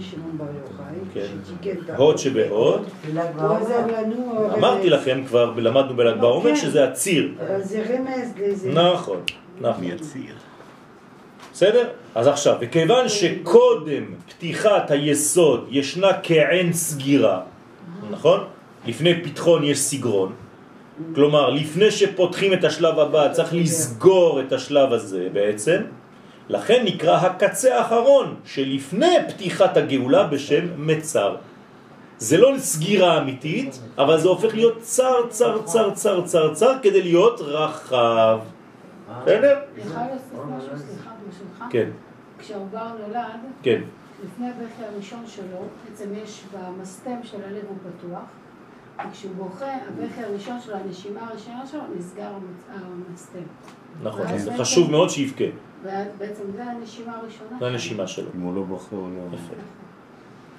[0.00, 1.26] שמעון בר יוחאי, כן.
[1.46, 3.42] שתיקן את ה- הוד שבהוד, בל"ג הוא
[4.34, 4.54] בעומר.
[4.54, 6.56] אמרתי לכם כבר, למדנו בל"ג בעומר, כן.
[6.56, 7.34] שזה הציר.
[7.58, 8.70] זה רמז לאיזה...
[8.72, 9.20] נכון,
[9.60, 9.84] נכון.
[11.52, 11.88] בסדר?
[12.14, 17.40] אז עכשיו, וכיוון שקודם פתיחת היסוד ישנה כעין סגירה,
[18.10, 18.40] נכון?
[18.86, 20.32] לפני פתחון יש סגרון,
[21.14, 25.82] כלומר, לפני שפותחים את השלב הבא צריך לסגור את השלב הזה בעצם,
[26.48, 31.36] לכן נקרא הקצה האחרון שלפני פתיחת הגאולה בשם מצר.
[32.18, 37.02] זה לא סגירה אמיתית, אבל זה הופך להיות צר, צר, צר, צר, צר, צר, כדי
[37.02, 38.38] להיות רחב.
[39.22, 39.58] בסדר?
[39.74, 41.64] אני יכולה להוסיף משהו, סליחה, ברשותך?
[41.70, 41.88] כן,
[42.38, 43.80] כשהעובר נולד, כן.
[44.24, 48.24] לפני הבכי הראשון שלו, בעצם יש במסתם של הלב הוא פתוח,
[49.10, 52.80] וכשהוא בוכה, הבכי הראשון שלו, הנשימה הראשונה שלו, נסגר המצ-
[53.10, 53.38] המסתם.
[54.02, 55.44] נכון, זה חשוב מאוד שיבכה,
[55.82, 57.58] ובעצם זה הנשימה הראשונה.
[57.60, 58.26] זה הנשימה שלו.
[58.36, 59.36] אם הוא לא בוכה הוא לא...
[59.36, 59.54] יפה.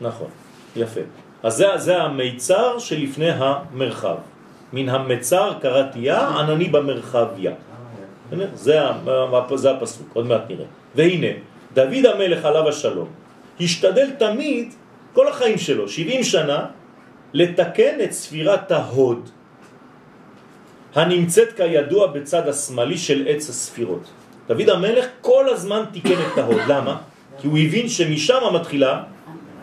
[0.01, 0.27] נכון,
[0.75, 1.01] יפה.
[1.43, 4.15] אז זה, זה המיצר שלפני המרחב.
[4.73, 7.51] מן המצר קראתיה, ענני במרחביה.
[8.53, 8.79] זה,
[9.55, 10.65] זה הפסוק, עוד מעט נראה.
[10.95, 11.27] והנה,
[11.73, 13.07] דוד המלך עליו השלום,
[13.61, 14.73] השתדל תמיד,
[15.13, 16.65] כל החיים שלו, 70 שנה,
[17.33, 19.29] לתקן את ספירת ההוד,
[20.95, 24.07] הנמצאת כידוע בצד השמאלי של עץ הספירות.
[24.47, 26.61] דוד המלך כל הזמן תיקן את ההוד.
[26.67, 26.97] למה?
[27.39, 29.03] כי הוא הבין שמשם מתחילה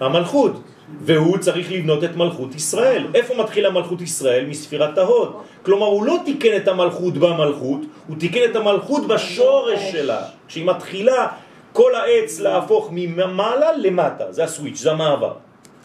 [0.01, 0.63] המלכות,
[1.01, 3.07] והוא צריך לבנות את מלכות ישראל.
[3.15, 4.47] איפה מתחילה מלכות ישראל?
[4.47, 5.33] מספירת ההוד.
[5.63, 10.23] כלומר, הוא לא תיקן את המלכות במלכות, הוא תיקן את המלכות בשורש שלה.
[10.49, 11.29] כשהיא מתחילה
[11.73, 15.33] כל העץ להפוך ממעלה למטה, זה הסוויץ', זה המעבר.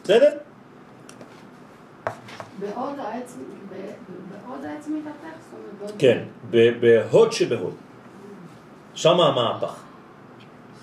[0.03, 0.30] בסדר?
[2.60, 3.38] בעוד העץ,
[4.32, 5.93] בעוד מתהפך?
[5.99, 6.18] כן,
[6.51, 7.74] ב- בהוד שבהוד.
[8.95, 9.74] שם המהפך.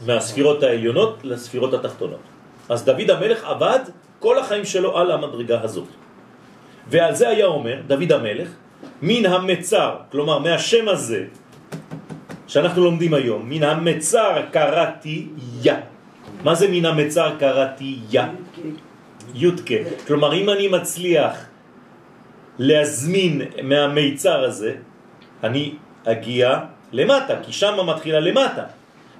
[0.06, 2.20] מהספירות העליונות לספירות התחתונות.
[2.68, 3.80] אז דוד המלך עבד
[4.18, 5.88] כל החיים שלו על המדרגה הזאת.
[6.88, 8.48] ועל זה היה אומר דוד המלך,
[9.02, 11.24] מן המצר, כלומר מהשם הזה
[12.46, 15.28] שאנחנו לומדים היום, מן המצר קראתי
[15.62, 15.74] יא.
[16.44, 18.22] מה זה מן המצר קראתי יא?
[19.34, 19.74] יודקה.
[20.06, 21.34] כלומר, אם אני מצליח
[22.58, 24.72] להזמין מהמיצר הזה,
[25.44, 26.58] אני אגיע
[26.92, 28.62] למטה, כי שם מתחילה למטה.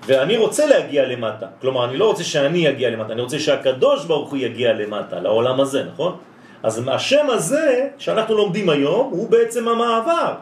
[0.06, 1.46] ואני רוצה להגיע למטה.
[1.60, 5.60] כלומר, אני לא רוצה שאני אגיע למטה, אני רוצה שהקדוש ברוך הוא יגיע למטה, לעולם
[5.60, 6.16] הזה, נכון?
[6.62, 10.34] אז השם הזה שאנחנו לומדים היום הוא בעצם המעבר,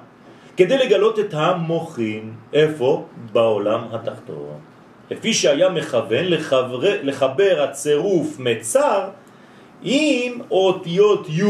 [0.57, 2.33] כדי לגלות את המוחין.
[2.53, 3.05] איפה?
[3.33, 4.59] בעולם התחתון.
[5.11, 9.09] לפי שהיה מכוון לחבר, לחבר הצירוף מצר
[9.83, 11.43] עם אותיות י'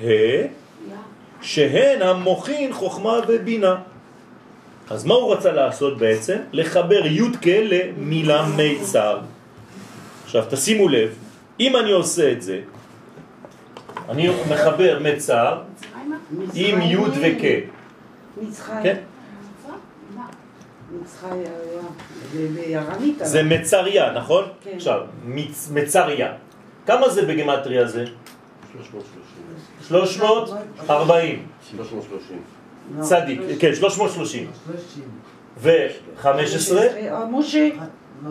[0.00, 0.57] ה'
[1.42, 3.74] שהן המוכין חוכמה ובינה.
[4.90, 6.36] אז מה הוא רצה לעשות בעצם?
[6.52, 7.22] לחבר י'
[7.62, 9.18] למילה מיצר.
[10.24, 11.14] עכשיו תשימו לב,
[11.60, 12.60] אם אני עושה את זה,
[14.08, 15.60] אני מחבר מצר
[16.54, 17.44] עם י' וכ'.
[18.82, 18.96] כן?
[23.22, 23.48] זה אבל.
[23.48, 24.44] מצריה, נכון?
[24.64, 24.70] כן.
[24.76, 26.32] עכשיו, מצ, מצריה.
[26.86, 28.04] כמה זה בגמטריה זה?
[29.88, 31.46] 340.
[31.70, 32.42] 330.
[32.98, 33.04] לא.
[33.04, 34.50] צדיק, כן, 330.
[35.58, 37.68] ו-15 אה, משה.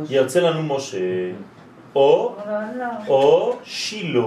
[0.10, 0.97] יוצא לנו משה,
[1.95, 2.36] או,
[3.08, 4.24] או שילה.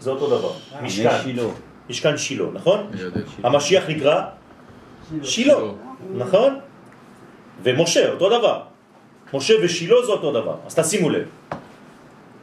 [0.00, 0.52] זה אותו דבר.
[0.82, 1.10] משכן.
[1.22, 1.42] שילה.
[1.90, 2.86] משכן שילה, נכון?
[2.92, 3.20] אני יודע.
[3.42, 4.22] המשיח נקרא
[5.22, 5.54] שילה,
[6.14, 6.58] נכון?
[7.62, 8.62] ומשה, אותו דבר.
[9.34, 10.56] משה ושילה זה אותו דבר.
[10.66, 11.28] אז תשימו לב.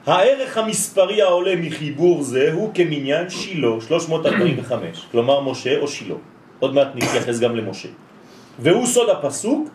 [0.06, 4.82] הערך המספרי העולה מחיבור זה הוא כמניין שילה 345,
[5.12, 6.16] כלומר משה או שילה.
[6.60, 7.89] עוד מעט נתייחס גם למשה.
[8.60, 9.70] והוא סוד הפסוק,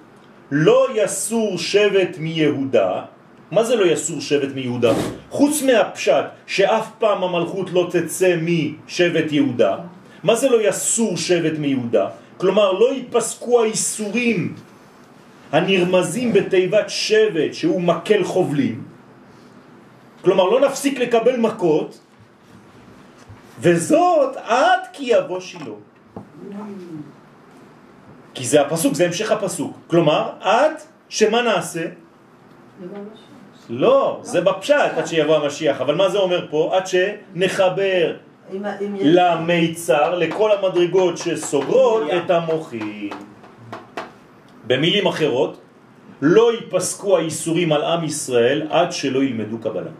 [0.50, 3.02] לא יסור שבט מיהודה.
[3.50, 4.92] מה זה לא יסור שבט מיהודה?
[5.30, 9.76] חוץ מהפשט שאף פעם המלכות לא תצא משבט יהודה,
[10.22, 12.08] מה זה לא יסור שבט מיהודה?
[12.36, 14.54] כלומר לא ייפסקו האיסורים
[15.52, 18.82] הנרמזים בתיבת שבט שהוא מקל חובלים,
[20.22, 21.98] כלומר לא נפסיק לקבל מכות,
[23.60, 25.64] וזאת עד כי יבוא שילה.
[28.34, 29.76] כי זה הפסוק, זה המשך הפסוק.
[29.86, 30.72] כלומר, עד
[31.08, 31.84] שמה נעשה?
[33.70, 36.70] לא, זה בפשט עד שיבוא המשיח, אבל מה זה אומר פה?
[36.76, 38.16] עד שנחבר
[39.00, 43.10] למיצר, לכל המדרגות שסוגרות את המוחים.
[44.66, 45.60] במילים אחרות,
[46.22, 49.90] לא ייפסקו האיסורים על עם ישראל עד שלא ילמדו קבלה.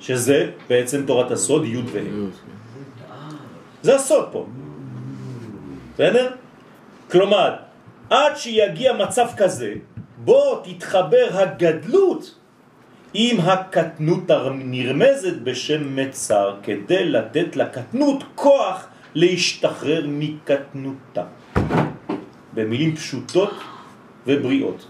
[0.00, 2.00] שזה בעצם תורת הסוד י' וה'.
[3.82, 4.46] זה הסוד פה.
[5.94, 6.30] בסדר?
[7.10, 7.56] כלומר,
[8.10, 9.74] עד שיגיע מצב כזה,
[10.24, 12.34] בו תתחבר הגדלות
[13.14, 21.24] עם הקטנות הנרמזת בשם מצר, כדי לתת לקטנות כוח להשתחרר מקטנותה.
[22.54, 23.54] במילים פשוטות
[24.26, 24.84] ובריאות.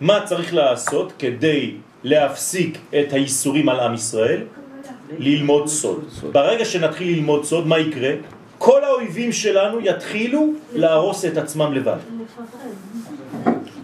[0.00, 1.74] מה צריך לעשות כדי
[2.04, 4.40] להפסיק את האיסורים על עם ישראל?
[5.18, 6.04] ללמוד סוד.
[6.32, 8.10] ברגע שנתחיל ללמוד סוד, מה יקרה?
[8.58, 11.96] כל האויבים שלנו יתחילו להרוס את עצמם לבד.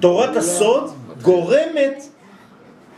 [0.00, 0.90] תורת הסוד
[1.22, 2.02] גורמת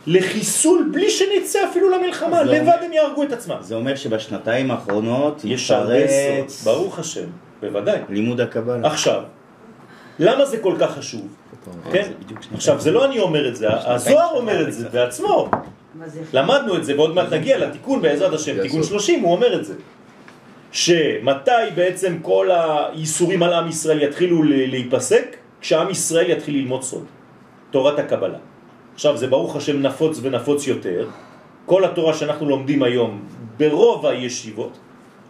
[0.07, 3.57] לחיסול בלי שנצא אפילו למלחמה, לבד הם יהרגו את עצמם.
[3.61, 7.27] זה אומר שבשנתיים האחרונות יש הרבה סוד, ברוך השם,
[7.61, 7.99] בוודאי.
[8.09, 8.87] לימוד הקבלה.
[8.87, 9.23] עכשיו,
[10.19, 11.27] למה זה כל כך חשוב?
[11.91, 12.11] כן?
[12.53, 15.49] עכשיו, זה לא אני אומר את זה, הזוהר אומר את זה בעצמו.
[16.33, 19.73] למדנו את זה, ועוד מעט נגיע לתיקון בעזרת השם, תיקון 30, הוא אומר את זה.
[20.71, 25.35] שמתי בעצם כל האיסורים על עם ישראל יתחילו להיפסק?
[25.61, 27.05] כשעם ישראל יתחיל ללמוד סוד,
[27.71, 28.37] תורת הקבלה.
[28.93, 31.07] עכשיו זה ברוך השם נפוץ ונפוץ יותר,
[31.65, 33.21] כל התורה שאנחנו לומדים היום
[33.57, 34.77] ברוב הישיבות,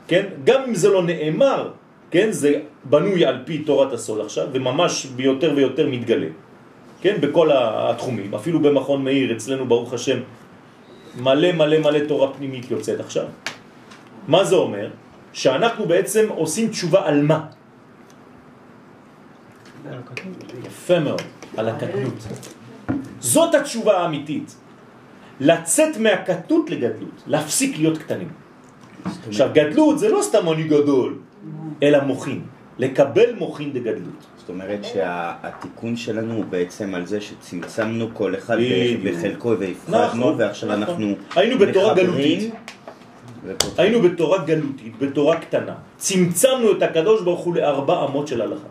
[0.07, 0.25] כן?
[0.43, 1.69] גם אם זה לא נאמר,
[2.13, 2.31] כן?
[2.31, 6.29] זה בנוי על פי תורת הסוד עכשיו, וממש ביותר ויותר מתגלה,
[7.01, 7.17] כן?
[7.21, 10.19] בכל התחומים, אפילו במכון מאיר, אצלנו ברוך השם,
[11.17, 13.25] מלא מלא מלא תורה פנימית יוצאת עכשיו.
[14.27, 14.89] מה זה אומר?
[15.33, 17.49] שאנחנו בעצם עושים תשובה על מה?
[20.65, 21.21] יפה מאוד,
[21.57, 22.13] על הקטנות.
[23.19, 24.55] זאת התשובה האמיתית.
[25.39, 28.29] לצאת מהקטנות לגדלות, להפסיק להיות קטנים.
[29.27, 31.32] עכשיו, גדלות זה לא סתם אני גדול,
[31.83, 32.41] אלא מוכין.
[32.79, 34.25] לקבל מוכין דגדלות.
[34.37, 38.57] זאת אומרת שהתיקון שלנו הוא בעצם על זה שצמצמנו כל אחד.
[39.03, 40.83] בחלקו נכון, והפחדנו, ועכשיו נכון.
[40.83, 42.53] אנחנו היינו בתורה גלותית.
[43.77, 45.75] היינו בתורה גלותית, בתורה קטנה.
[45.97, 48.67] צמצמנו את הקדוש ברוך הוא לארבע אמות של הלכה.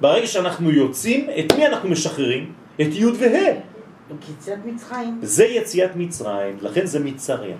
[0.00, 2.52] ברגע שאנחנו יוצאים, את מי אנחנו משחררים?
[2.80, 3.72] את י' וה'.
[4.20, 5.18] קיצת מצרים.
[5.22, 7.56] זה יציאת מצרים, לכן זה מצריה.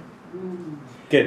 [1.08, 1.26] כן.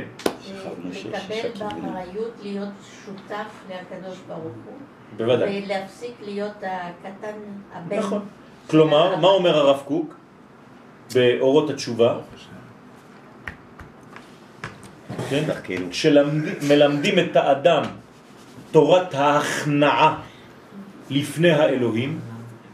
[0.90, 2.70] לקבל באחריות להיות
[3.06, 4.78] שותף לקדוש ברוך הוא.
[5.18, 5.64] בוודאי.
[5.66, 7.38] ולהפסיק להיות הקטן,
[7.74, 8.00] הבן.
[8.00, 8.26] נכון.
[8.68, 10.16] כלומר, מה אומר הרב קוק
[11.14, 12.18] באורות התשובה?
[15.30, 15.44] כן?
[15.90, 17.84] כשמלמדים את האדם
[18.72, 20.22] תורת ההכנעה
[21.10, 22.20] לפני האלוהים,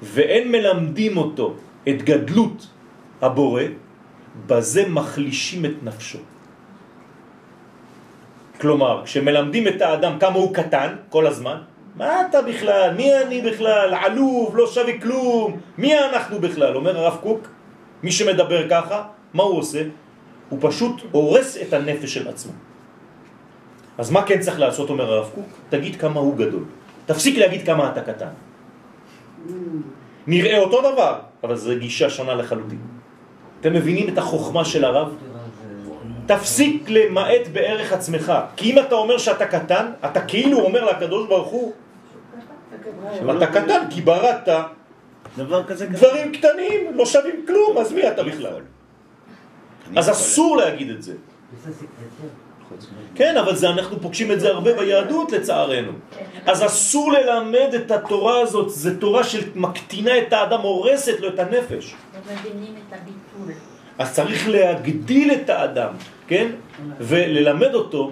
[0.02, 1.56] ואין מלמדים אותו
[1.90, 2.68] את גדלות
[3.22, 3.64] הבורא,
[4.48, 6.20] בזה מחלישים את נפשו.
[8.62, 11.58] כלומר, כשמלמדים את האדם כמה הוא קטן כל הזמן,
[11.96, 12.94] מה אתה בכלל?
[12.98, 13.94] מי אני בכלל?
[13.94, 15.60] עלוב, לא שווה כלום.
[15.78, 16.76] מי אנחנו בכלל?
[16.76, 17.48] אומר הרב קוק,
[18.04, 19.04] מי שמדבר ככה,
[19.34, 19.84] מה הוא עושה?
[20.50, 22.52] הוא פשוט הורס את הנפש של עצמו.
[23.98, 25.50] אז מה כן צריך לעשות, אומר הרב קוק?
[25.70, 26.64] תגיד כמה הוא גדול.
[27.06, 28.34] תפסיק להגיד כמה אתה קטן.
[30.28, 32.80] נראה אותו דבר, אבל זו גישה שונה לחלוטין.
[33.60, 35.10] אתם מבינים את החוכמה של הרב?
[36.26, 38.34] תפסיק למעט בערך עצמך.
[38.56, 41.74] כי אם אתה אומר שאתה קטן, אתה כאילו אומר לקדוש ברוך הוא,
[43.38, 44.50] אתה קטן כי בראת
[45.92, 48.62] דברים קטנים, לא שווים כלום, אז מי אתה בכלל?
[49.96, 51.14] אז אסור להגיד את זה.
[53.16, 55.92] כן, אבל זה, אנחנו פוגשים את זה הרבה ביהדות לצערנו.
[56.46, 61.96] אז אסור ללמד את התורה הזאת, זו תורה שמקטינה את האדם, הורסת לו את הנפש.
[62.14, 63.71] לא מבינים את הביטול.
[64.02, 65.94] אז צריך להגדיל את האדם,
[66.28, 66.52] כן?
[67.00, 68.12] וללמד אותו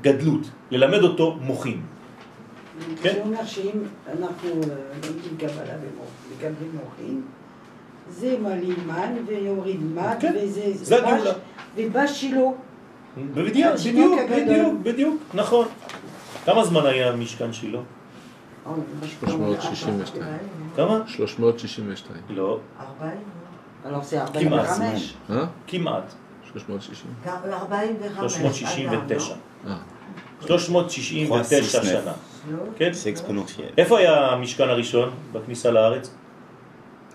[0.00, 1.82] גדלות, ללמד אותו מוחים.
[3.02, 3.12] כן?
[3.14, 4.58] זה אומר שאם אנחנו אה,
[5.06, 7.22] לומדים קבלה ומקבלים מוחים,
[8.10, 10.34] זה מעלים מן ויוריד מן, כן.
[10.42, 10.94] וזה
[11.76, 12.54] ובא שלו.
[13.34, 15.66] בדיוק, כן, בדיוק, בדיוק, בדיוק, נכון.
[16.44, 17.82] כמה זמן היה המשכן שלו?
[18.66, 18.72] אה,
[19.20, 20.38] 362.
[20.76, 21.00] כמה?
[21.06, 22.20] 362.
[22.28, 22.58] לא.
[23.00, 23.43] 40?
[25.66, 26.14] כמעט.
[26.52, 27.10] 360.
[28.16, 29.34] 369.
[30.40, 32.12] 369 שנה.
[32.76, 32.90] כן?
[33.78, 36.10] איפה היה המשכן הראשון בכניסה לארץ?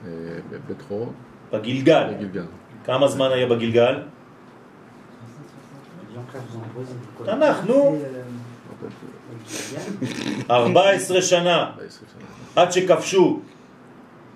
[0.06, 0.10] אה,
[0.50, 1.14] בבית חור.
[1.54, 2.04] בגילגל.
[2.86, 4.00] כמה זמן היה בגילגל?
[7.26, 7.98] תנ"ך, נו.
[10.50, 11.72] 14 שנה.
[12.56, 13.40] עד שכבשו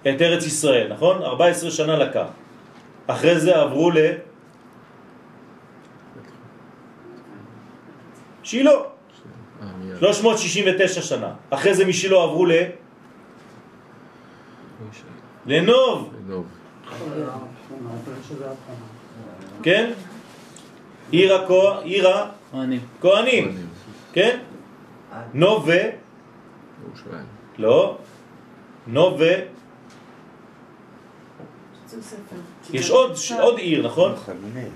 [0.09, 1.21] את ארץ ישראל, נכון?
[1.21, 2.25] 14 שנה לקח.
[3.07, 3.97] אחרי זה עברו ל...
[8.43, 9.99] שילה, אה, מיד.
[9.99, 11.33] 369 שנה.
[11.49, 12.51] אחרי זה משילה עברו ל...
[15.45, 16.45] לנוב, נוב.
[19.63, 19.91] כן?
[21.11, 21.35] עיר.
[21.35, 23.67] הכהנים, כהנים.
[24.13, 24.39] כן?
[25.33, 25.71] נוב ו...
[27.57, 27.97] לא.
[28.87, 29.23] נוב ו...
[32.73, 34.15] יש עוד, עוד עיר, נכון?
[34.15, 34.69] חננאל.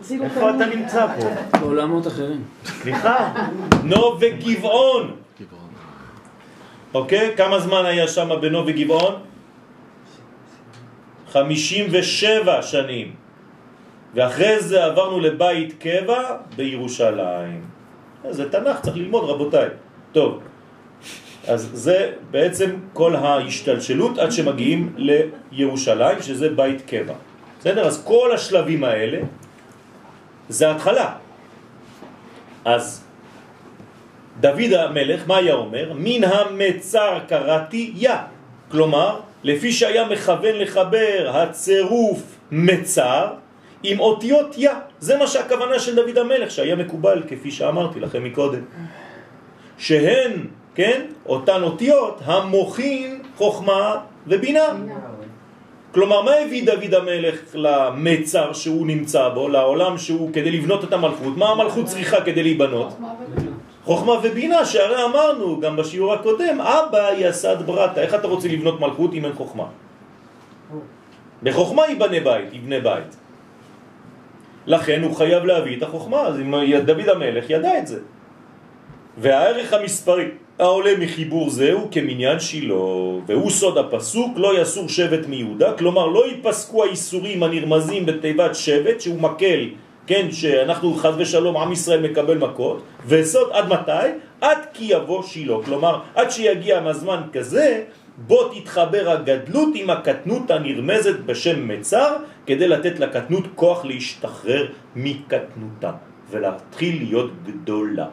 [0.00, 1.58] תצילו איפה אתה נמצא פה?
[1.58, 2.44] בעולמות אחרים.
[2.64, 3.32] סליחה.
[3.84, 5.16] נוב וגבעון.
[5.40, 5.68] גבעון.
[6.94, 7.34] אוקיי?
[7.36, 9.14] כמה זמן היה שם בנוב וגבעון?
[11.32, 13.14] 57 שנים.
[14.14, 17.64] ואחרי זה עברנו לבית קבע בירושלים.
[18.30, 19.68] זה תנ"ך, צריך ללמוד רבותיי.
[20.12, 20.40] טוב,
[21.48, 24.94] אז זה בעצם כל ההשתלשלות עד שמגיעים
[25.52, 27.14] לירושלים, שזה בית קבע.
[27.60, 27.86] בסדר?
[27.86, 29.18] אז כל השלבים האלה
[30.48, 31.14] זה התחלה.
[32.64, 33.04] אז
[34.40, 35.92] דוד המלך, מה היה אומר?
[35.94, 38.10] מן המצר קראתי יא.
[38.70, 43.26] כלומר, לפי שהיה מכוון לחבר הצירוף מצר
[43.82, 44.70] עם אותיות יא.
[45.00, 48.62] זה מה שהכוונה של דוד המלך, שהיה מקובל, כפי שאמרתי לכם מקודם.
[49.78, 50.32] שהן,
[50.80, 54.68] כן, אותן אותיות המוכין חוכמה ובינה.
[55.92, 61.36] כלומר, מה הביא דוד המלך למצר שהוא נמצא בו, לעולם שהוא כדי לבנות את המלכות?
[61.36, 62.96] מה המלכות צריכה כדי להיבנות?
[63.84, 69.12] חוכמה ובינה, שהרי אמרנו גם בשיעור הקודם, אבא יסד ברטה, איך אתה רוצה לבנות מלכות
[69.14, 69.66] אם אין חוכמה?
[71.42, 73.16] בחוכמה ייבנה בית, יבנה בית.
[74.66, 76.36] לכן הוא חייב להביא את החוכמה, אז
[76.84, 77.98] דוד המלך ידע את זה.
[79.18, 80.28] והערך המספרי
[80.60, 82.74] העולה מחיבור זה הוא כמניין שילה,
[83.26, 89.20] והוא סוד הפסוק, לא יסור שבט מיהודה, כלומר לא ייפסקו האיסורים הנרמזים בתיבת שבט, שהוא
[89.20, 89.68] מקל,
[90.06, 94.08] כן, שאנחנו חז ושלום, עם ישראל מקבל מכות, וסוד עד מתי?
[94.40, 97.82] עד כי יבוא שילה, כלומר עד שיגיע הזמן כזה,
[98.26, 105.92] בו תתחבר הגדלות עם הקטנות הנרמזת בשם מצר, כדי לתת לקטנות כוח להשתחרר מקטנותה,
[106.30, 108.06] ולהתחיל להיות גדולה.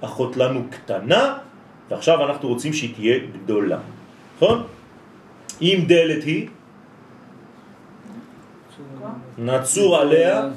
[0.00, 1.34] אחות לנו קטנה,
[1.90, 3.78] ועכשיו אנחנו רוצים שהיא תהיה גדולה.
[4.36, 4.66] נכון?
[5.62, 6.48] אם דלת היא,
[9.38, 10.48] נצור עליה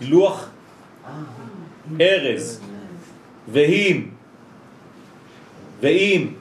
[0.00, 0.50] לוח
[2.00, 2.60] ארז,
[3.52, 4.06] ואם,
[5.80, 6.32] ואם,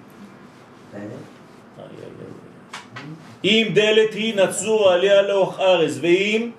[3.43, 6.51] אם דלת היא נצור עליה לוח ארז, ואם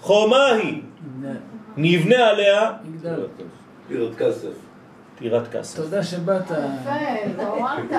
[0.00, 0.82] חומה היא,
[1.76, 2.72] נבנה עליה.
[3.88, 4.69] פירות כסף.
[5.20, 5.76] טירת כסף.
[5.82, 6.42] תודה שבאת.
[6.50, 6.90] יפה,
[7.38, 7.92] לא אמרת,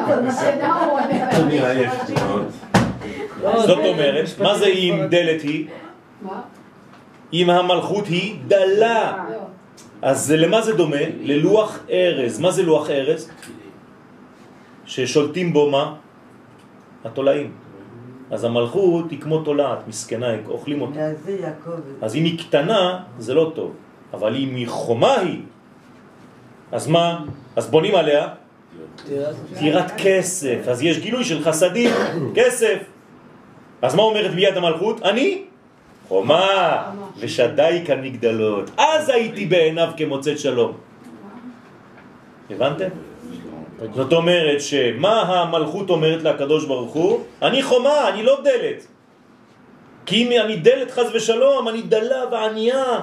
[1.48, 2.46] נראה יפה מאוד.
[3.44, 4.96] לא, זאת זה אומרת, מה זה אם.
[5.10, 5.68] דלת היא?
[6.22, 6.42] מה?
[7.34, 9.26] אם המלכות היא דלה.
[9.32, 9.38] לא.
[10.02, 10.96] אז זה- למה זה דומה?
[11.22, 12.40] ללוח ארז.
[12.40, 13.30] מה זה לוח ארז?
[14.86, 15.96] ששולטים בו מה?
[17.06, 17.52] התולעים.
[18.32, 21.00] אז המלכות היא כמו תולעת, מסכנה, אוכלים אותה.
[22.02, 23.74] אז אם היא קטנה, זה לא טוב.
[24.14, 25.42] אבל אם היא חומה היא,
[26.72, 27.26] אז מה?
[27.56, 28.28] אז בונים עליה
[29.60, 31.90] טירת כסף, אז יש גילוי של חסדים,
[32.36, 32.78] כסף.
[33.82, 35.02] אז מה אומרת ביד המלכות?
[35.02, 35.44] אני
[36.08, 36.84] חומה
[37.20, 38.70] ושדייק המגדלות.
[38.78, 40.78] אז הייתי בעיניו כמוצאת שלום.
[42.50, 42.90] הבנתם?
[43.96, 47.24] זאת אומרת שמה המלכות אומרת לקדוש ברוך הוא?
[47.42, 48.88] אני חומה, אני לא דלת.
[50.06, 53.02] כי אם אני דלת חז ושלום, אני דלה וענייה.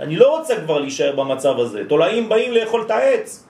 [0.00, 1.82] אני לא רוצה כבר להישאר במצב הזה.
[1.88, 3.46] תולעים באים לאכול את העץ.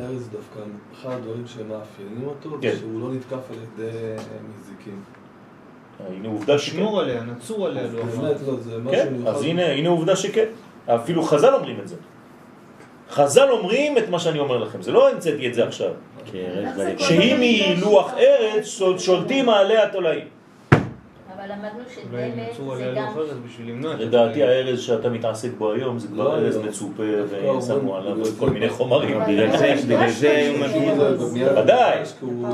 [0.00, 0.60] ארז דווקא,
[1.00, 2.70] אחד הדברים שמאפיינים אותו, כן.
[2.72, 3.90] זה שהוא לא נתקף על ידי
[4.58, 5.02] מזיקים.
[6.08, 6.76] הנה עובדה שכן.
[6.76, 7.82] שמור עליה, נצור עליה.
[7.82, 9.26] לא באמת לא, זה משהו כן.
[9.26, 10.44] אז הנה, הנה עובדה שכן.
[10.86, 11.96] אפילו חז"ל אומרים את זה.
[13.10, 15.90] חז"ל אומרים את מה שאני אומר לכם, זה לא המצאתי את זה עכשיו.
[16.98, 20.24] שאם היא לוח ארץ, שול- שולטים עליה תולעים.
[21.36, 23.84] אבל למדנו שדלת זה גם...
[23.98, 24.42] לדעתי.
[24.42, 26.62] הארז שאתה מתעסק בו היום זה כבר לא, ארז לא.
[26.62, 29.20] מצופה לא, ושמו הוא- עליו כל מיני חומרים.
[29.28, 29.56] בגלל
[30.10, 30.52] זה,
[31.56, 31.98] ודאי,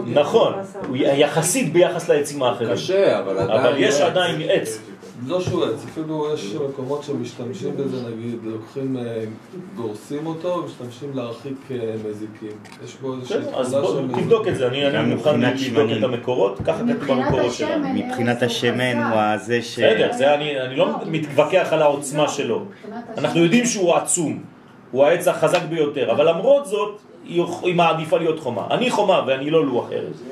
[0.06, 0.52] נכון,
[0.88, 2.72] הוא יחסית ביחס לעצים האחרים.
[2.72, 3.60] קשה, אבל עדיין...
[3.60, 4.00] אבל יש.
[4.00, 4.78] עדיין עץ.
[5.26, 9.24] לא שהוא עץ, אפילו יש מקומות שמשתמשים בזה, נגיד, לוקחים, אה,
[9.76, 12.56] גורסים אותו ומשתמשים להרחיק אה, מזיקים.
[12.84, 15.98] יש בו איזושהי בסדר, אז תכונה בוא תבדוק את זה, אני מוכן לבדוק.
[15.98, 17.88] את המקורות, ככה כתוב במקורות שלנו.
[17.94, 18.96] מבחינת השמן.
[18.96, 19.78] הוא הזה ש...
[19.78, 22.58] בסדר, זה אני אני לא מתווכח על העוצמה שלו.
[22.58, 23.40] מבחינת אנחנו.
[23.40, 24.42] יודעים שהוא עצום,
[24.90, 28.66] הוא העץ החזק ביותר, אבל למרות זאת, היא מעדיפה להיות חומה.
[28.70, 30.22] אני חומה ואני לא לוח ארז.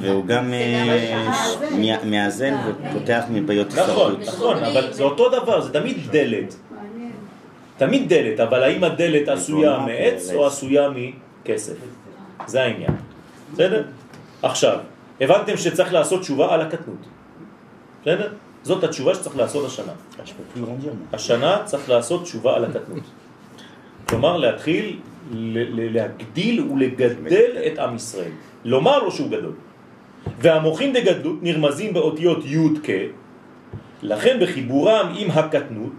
[0.00, 4.56] והוא גם אה, מאזן ופותח מבעיות נכון, הישרדות.
[4.56, 6.54] נכון, אבל זה אותו דבר, זה תמיד דלת.
[7.76, 11.74] תמיד דלת, אבל האם הדלת עשויה מעץ או עשויה מכסף?
[12.46, 12.96] זה העניין.
[13.52, 13.82] בסדר?
[14.42, 14.78] עכשיו,
[15.20, 17.06] הבנתם שצריך לעשות תשובה על הקטנות.
[18.02, 18.28] בסדר?
[18.62, 19.92] זאת התשובה שצריך לעשות השנה.
[21.12, 23.04] השנה צריך לעשות תשובה על הקטנות.
[24.08, 24.98] כלומר, להתחיל
[25.92, 28.30] להגדיל ולגדל את עם ישראל.
[28.64, 29.52] לומר לו שהוא גדול.
[30.38, 32.90] והמוחים דגדלות נרמזים באותיות י' כ',
[34.02, 35.92] לכן בחיבורם עם הקטנות,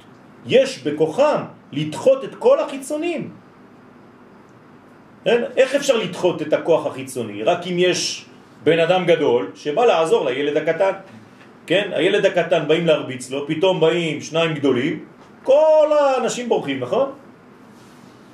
[0.46, 1.42] יש בכוחם
[1.72, 3.30] לדחות את כל החיצונים.
[5.26, 5.42] אין?
[5.58, 7.44] איך אפשר לדחות את הכוח החיצוני?
[7.44, 8.26] רק אם יש
[8.64, 10.92] בן אדם גדול שבא לעזור לילד הקטן.
[11.68, 11.90] כן?
[11.94, 15.06] הילד הקטן באים להרביץ לו, פתאום באים שניים גדולים,
[15.44, 17.12] כל האנשים בורחים, נכון?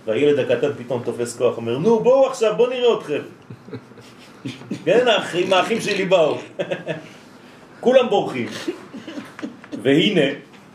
[0.06, 3.22] והילד הקטן פתאום תופס כוח, אומר, נו בואו עכשיו, בואו נראה אתכם.
[4.86, 6.38] כן, האחים, האחים שלי באו.
[7.80, 8.48] כולם בורחים.
[9.84, 10.22] והנה,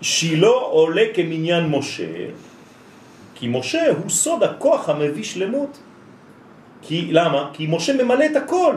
[0.02, 2.26] שילה עולה כמניין משה,
[3.34, 5.78] כי משה הוא סוד הכוח המביא שלמות.
[6.82, 7.50] כי, למה?
[7.52, 8.74] כי משה ממלא את הכל.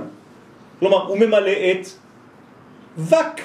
[0.79, 1.87] כלומר, הוא ממלא את
[2.97, 3.39] וק,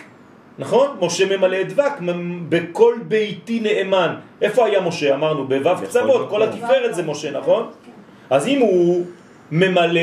[0.59, 0.96] נכון?
[1.00, 4.14] משה ממלא את וק, מ- בכל ביתי נאמן.
[4.42, 5.14] איפה היה משה?
[5.14, 7.70] אמרנו, בו' קצוות, כל התפארת זה משה, נכון?
[8.30, 9.06] אז אם הוא
[9.52, 10.00] ממלא,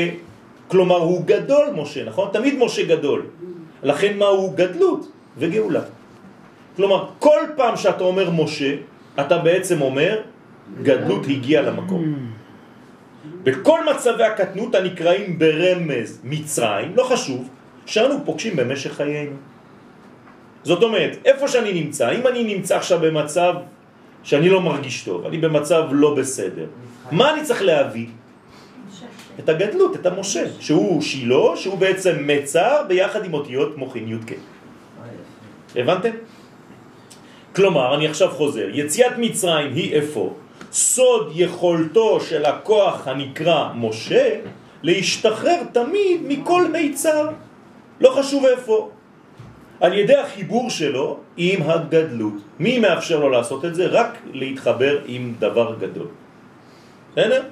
[0.68, 2.28] כלומר הוא גדול משה, נכון?
[2.32, 3.22] תמיד משה גדול.
[3.82, 5.80] לכן מה הוא גדלות וגאולה.
[6.76, 8.74] כלומר, כל פעם שאתה אומר משה,
[9.20, 10.20] אתה בעצם אומר,
[10.82, 12.14] גדלות הגיעה למקום.
[13.42, 17.48] בכל מצבי הקטנות הנקראים ברמז מצרים, לא חשוב,
[17.86, 19.36] שאנו פוגשים במשך חיינו.
[20.66, 23.54] זאת אומרת, איפה שאני נמצא, אם אני נמצא עכשיו במצב
[24.22, 26.66] שאני לא מרגיש טוב, אני במצב לא בסדר,
[27.10, 28.06] מה אני צריך להביא?
[29.38, 34.32] את הגדלות, את המשה, שהוא שילה, שהוא בעצם מצר ביחד עם אותיות מוחין י"ק.
[35.76, 36.10] הבנתם?
[37.54, 40.34] כלומר, אני עכשיו חוזר, יציאת מצרים היא איפה?
[40.72, 44.40] סוד יכולתו של הכוח הנקרא משה
[44.82, 47.28] להשתחרר תמיד מכל מיצר,
[48.00, 48.90] לא חשוב איפה.
[49.80, 52.32] על ידי החיבור שלו עם הגדלות.
[52.58, 53.86] מי מאפשר לו לעשות את זה?
[53.86, 56.06] רק להתחבר עם דבר גדול.
[57.12, 57.42] בסדר?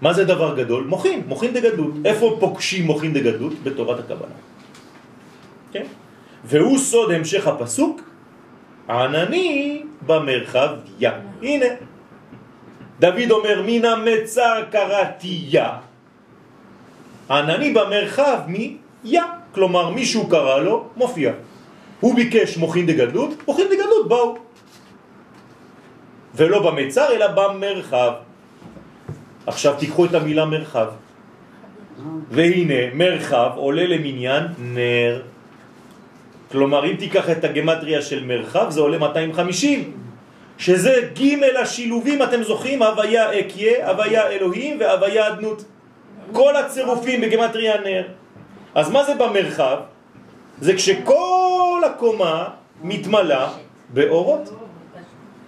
[0.00, 0.84] מה זה דבר גדול?
[0.84, 1.94] מוחין, מוחין דגדלות.
[2.04, 3.52] איפה פוגשים מוחין דגדלות?
[3.62, 4.36] בתורת הקבלה.
[5.72, 5.86] כן?
[6.44, 8.00] והוא סוד המשך הפסוק,
[8.90, 11.10] ענני במרחב יא.
[11.42, 11.66] הנה,
[13.00, 15.62] דוד אומר, מן המצר קראתי יא.
[17.30, 18.76] ענני במרחב מי?
[19.04, 19.43] יא.
[19.54, 21.32] כלומר, מישהו קרא לו, מופיע.
[22.00, 24.36] הוא ביקש מוחין דגדלות, מוחין דגדלות באו.
[26.34, 28.12] ולא במצר, אלא במרחב.
[29.46, 30.86] עכשיו תיקחו את המילה מרחב.
[32.30, 35.22] והנה, מרחב עולה למניין נר.
[36.52, 39.92] כלומר, אם תיקח את הגמטריה של מרחב, זה עולה 250.
[40.58, 42.82] שזה ג' השילובים, אתם זוכרים?
[42.82, 45.64] הוויה אקיה, הוויה אלוהים והוויה אדנות.
[46.32, 48.23] כל הצירופים בגמטריה נר.
[48.74, 49.78] אז מה זה במרחב?
[50.60, 52.48] זה כשכל הקומה
[52.82, 53.52] מתמלה
[53.92, 54.50] באורות.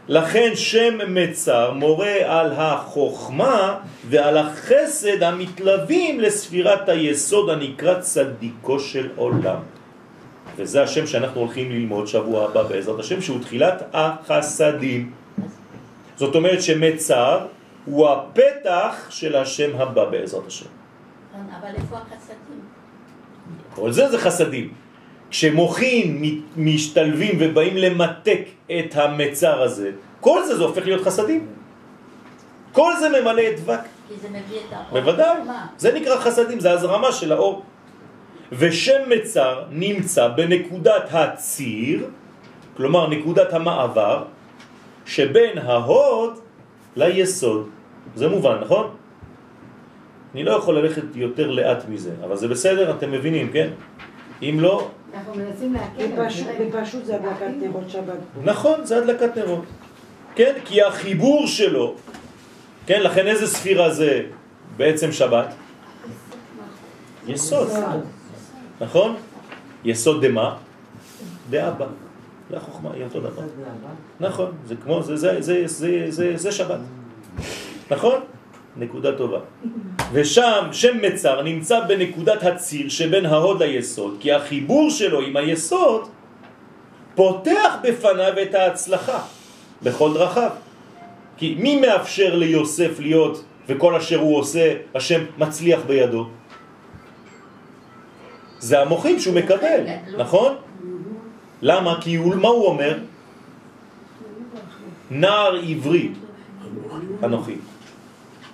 [0.08, 9.60] לכן שם מצר מורה על החוכמה ועל החסד המתלווים לספירת היסוד הנקרא צדיקו של עולם.
[10.56, 15.12] וזה השם שאנחנו הולכים ללמוד שבוע הבא בעזרת השם, שהוא תחילת החסדים.
[16.16, 17.46] זאת אומרת שמצר
[17.84, 20.66] הוא הפתח של השם הבא בעזרת השם.
[21.60, 22.65] אבל איפה החסדים?
[23.76, 24.72] כל זה זה חסדים.
[25.30, 31.46] כשמוחין משתלבים ובאים למתק את המצר הזה, כל זה זה הופך להיות חסדים.
[32.72, 33.80] כל זה ממלא את דבק.
[34.08, 35.00] כי זה מביא את האור.
[35.00, 35.38] בוודאי.
[35.76, 37.62] זה נקרא חסדים, זה הזרמה של האור.
[38.52, 42.06] ושם מצר נמצא בנקודת הציר,
[42.76, 44.24] כלומר נקודת המעבר,
[45.06, 46.38] שבין ההוד
[46.96, 47.68] ליסוד.
[48.14, 48.90] זה מובן, נכון?
[50.36, 53.68] אני לא יכול ללכת יותר לאט מזה, אבל זה בסדר, אתם מבינים, כן?
[54.42, 56.06] אם לא, אנחנו מנסים להקל.
[56.70, 58.18] בפשוט- זה הדלקת נרות שבת.
[58.44, 59.64] נכון, זה הדלקת נרות.
[60.34, 61.94] כן, כי החיבור שלו,
[62.86, 64.22] כן, לכן איזה ספירה זה
[64.76, 65.54] בעצם שבת?
[67.28, 67.68] יסוד.
[68.80, 69.16] נכון?
[69.84, 70.56] יסוד דמה?
[71.50, 71.86] דאבא.
[72.50, 73.42] זה החוכמה, היא אותו דבר.
[74.20, 76.80] נכון, זה כמו, זה, זה, זה, זה, זה, זה שבת.
[77.90, 78.20] נכון?
[78.78, 79.38] נקודה טובה.
[80.12, 86.08] ושם שם מצר נמצא בנקודת הציר שבין ההוד ליסוד, כי החיבור שלו עם היסוד
[87.14, 89.18] פותח בפניו את ההצלחה
[89.82, 90.50] בכל דרכיו.
[91.36, 96.26] כי מי מאפשר ליוסף להיות וכל אשר הוא עושה, השם מצליח בידו?
[98.58, 99.80] זה המוחים שהוא מקבל,
[100.18, 100.54] נכון?
[101.62, 102.00] למה?
[102.00, 102.98] כי הוא, מה הוא אומר?
[105.10, 106.08] נער עברי,
[107.22, 107.56] אנוכי.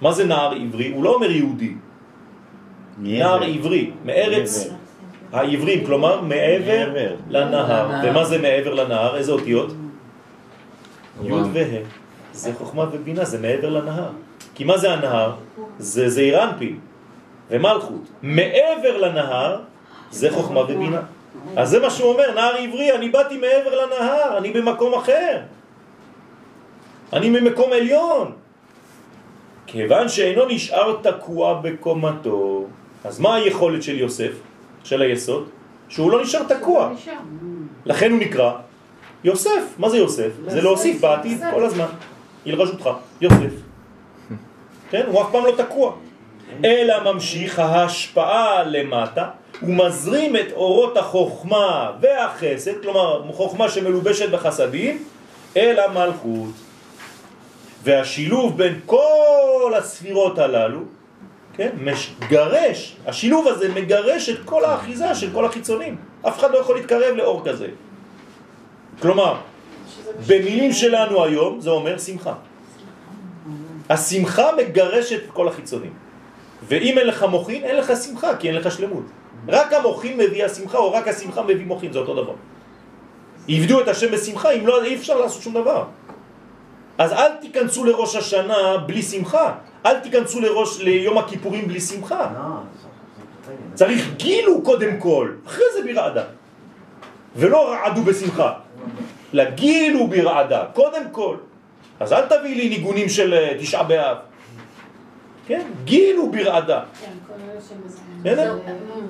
[0.02, 0.92] מה זה נער עברי?
[0.94, 1.74] הוא לא אומר יהודי.
[2.98, 4.68] נער עברי, מארץ
[5.32, 7.14] העברים, כלומר מעבר.
[7.28, 7.90] לנהר.
[8.04, 9.16] ומה זה מעבר לנהר?
[9.16, 9.72] איזה אותיות?
[11.22, 11.32] י'.
[11.52, 11.86] וה'.
[12.32, 14.10] זה חוכמה ובינה, זה מעבר לנהר.
[14.54, 15.32] כי מה זה הנהר?
[15.78, 16.78] זה זעיר אנפין
[17.50, 18.04] ומלכות.
[18.22, 19.60] מעבר לנהר
[20.10, 21.00] זה חוכמה ובינה.
[21.56, 25.38] אז זה מה שהוא אומר, נהר עברי, אני באתי מעבר לנהר, אני במקום אחר.
[27.12, 28.41] אני ממקום עליון.
[29.72, 32.64] כיוון שאינו נשאר תקוע בקומתו,
[33.04, 34.32] אז מה היכולת של יוסף,
[34.84, 35.48] של היסוד?
[35.88, 36.90] שהוא לא נשאר תקוע.
[36.94, 37.12] נשאר.
[37.84, 38.52] לכן הוא נקרא
[39.24, 39.74] יוסף.
[39.78, 40.30] מה זה יוסף?
[40.46, 41.86] זה להוסיף בעתיד כל הזמן.
[42.46, 43.52] לרשותך, יוסף.
[44.90, 45.02] כן?
[45.06, 45.92] הוא אף פעם לא תקוע.
[46.64, 49.28] אלא ממשיך ההשפעה למטה
[49.62, 55.04] ומזרים את אורות החוכמה והחסד, כלומר חוכמה שמלובשת בחסדים,
[55.56, 56.50] אל המלכות.
[57.82, 60.80] והשילוב בין כל הספירות הללו,
[61.54, 65.96] כן, מגרש, השילוב הזה מגרש את כל האחיזה של כל החיצונים.
[66.28, 67.68] אף אחד לא יכול להתקרב לאור כזה.
[69.00, 69.34] כלומר,
[70.26, 72.34] במילים שלנו היום זה אומר שמחה.
[73.88, 75.92] השמחה מגרשת את כל החיצונים.
[76.68, 79.04] ואם אין לך מוחין, אין לך שמחה, כי אין לך שלמות.
[79.48, 82.34] רק המוחין מביא השמחה, או רק השמחה מביא מוחין, זה אותו דבר.
[83.48, 85.84] עבדו את השם בשמחה, אם לא, אי אפשר לעשות שום דבר.
[87.02, 89.54] אז אל תיכנסו לראש השנה בלי שמחה,
[89.86, 92.28] אל תיכנסו לראש, ליום הכיפורים בלי שמחה.
[93.74, 96.24] צריך גילו קודם כל, אחרי זה ברעדה.
[97.36, 98.52] ולא רעדו בשמחה,
[99.32, 101.36] לגילו ברעדה, קודם כל.
[102.00, 104.16] אז אל תביא לי ניגונים של אה, תשעה באב.
[105.46, 106.84] כן, גילו ברעדה.
[107.00, 108.20] כן, כל אלה שמזמינים.
[108.20, 108.58] בסדר?
[108.64, 109.02] זהו,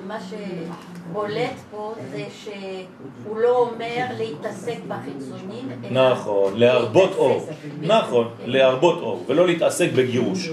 [1.13, 7.49] מה שבולט פה זה שהוא לא אומר להתעסק בחיצונים, נכון, להרבות אור.
[7.81, 10.49] נכון, להרבות אור, ולא להתעסק בגירוש.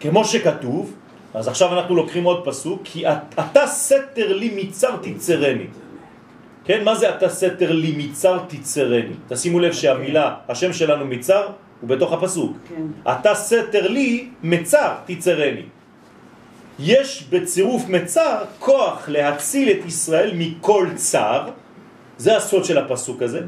[0.00, 0.92] כמו שכתוב,
[1.34, 5.66] אז עכשיו אנחנו לוקחים עוד פסוק, כי את- אתה סתר לי מצר תיצרני.
[6.64, 9.12] כן, מה זה אתה סתר לי מצר תיצרני?
[9.28, 11.46] תשימו לב שהמילה, השם שלנו מצר,
[11.80, 12.56] הוא בתוך הפסוק.
[12.68, 13.10] כן.
[13.12, 15.62] אתה סתר לי מצר תיצרני.
[16.78, 21.48] יש בצירוף מצר כוח להציל את ישראל מכל צר,
[22.18, 23.40] זה הסוד של הפסוק הזה,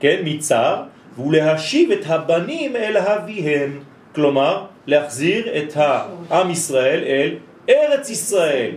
[0.00, 0.82] כן, מצר,
[1.14, 3.80] והוא להשיב את הבנים אל אביהם,
[4.14, 7.34] כלומר, להחזיר את העם ישראל אל
[7.68, 8.70] ארץ ישראל.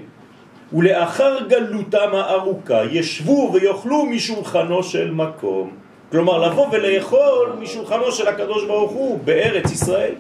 [0.74, 5.72] ולאחר גלותם הארוכה ישבו ויאכלו משולחנו של מקום.
[6.12, 10.14] כלומר, לבוא ולאכול משולחנו של הקדוש ברוך הוא בארץ ישראל.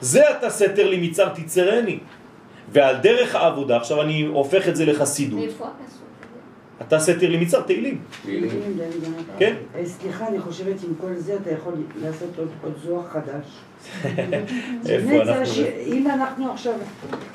[0.00, 1.98] זה אתה סתר לי מצר תיצרני.
[2.76, 5.40] ועל דרך העבודה, עכשיו אני הופך את זה לחסידות.
[5.40, 6.02] מאיפה הפסוק
[6.80, 6.86] הזה?
[6.86, 7.98] אתה סתר למצר, תהילים.
[9.38, 9.54] כן.
[9.74, 11.72] אה, סליחה, אני חושבת עם כל זה אתה יכול
[12.02, 13.44] לעשות עוד- זוהר חדש.
[14.88, 15.62] איפה אנחנו?
[15.86, 16.72] אם אנחנו עכשיו...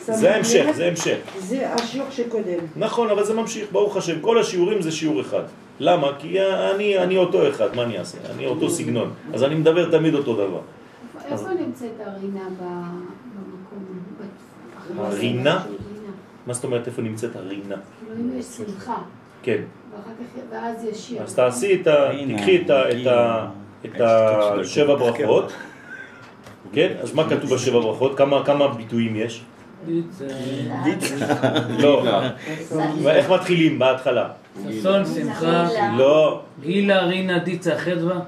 [0.01, 1.17] זה המשך, זה המשך.
[1.39, 2.59] זה השיעור שקודם.
[2.75, 4.19] נכון, אבל זה ממשיך, ברוך השם.
[4.21, 5.43] כל השיעורים זה שיעור אחד.
[5.79, 6.07] למה?
[6.19, 8.17] כי אני, אני אותו אחד, מה אני אעשה?
[8.35, 9.13] אני אותו סגנון.
[9.33, 10.61] אז אני מדבר תמיד אותו דבר.
[11.31, 12.47] איפה נמצאת הרינה?
[12.61, 13.20] ב-
[14.97, 15.63] הרינה?
[16.47, 17.75] מה זאת אומרת איפה נמצאת הרינה?
[18.19, 18.97] אם יש שמחה,
[19.43, 19.61] כן.
[20.49, 21.21] ואז יש שיר.
[21.23, 22.09] אז תעשי את ה...
[22.37, 22.63] תקחי
[23.85, 25.53] את השבע ברכות.
[26.73, 26.93] כן?
[27.01, 28.17] אז מה כתוב בשבע ברכות?
[28.17, 29.43] כמה כמה ביטויים יש?
[31.79, 32.03] לא.
[33.07, 34.29] איך מתחילים בהתחלה?
[34.69, 36.41] ששון, שמחה, לא.
[36.61, 38.19] גילה, רינה, דיצה, חדווה,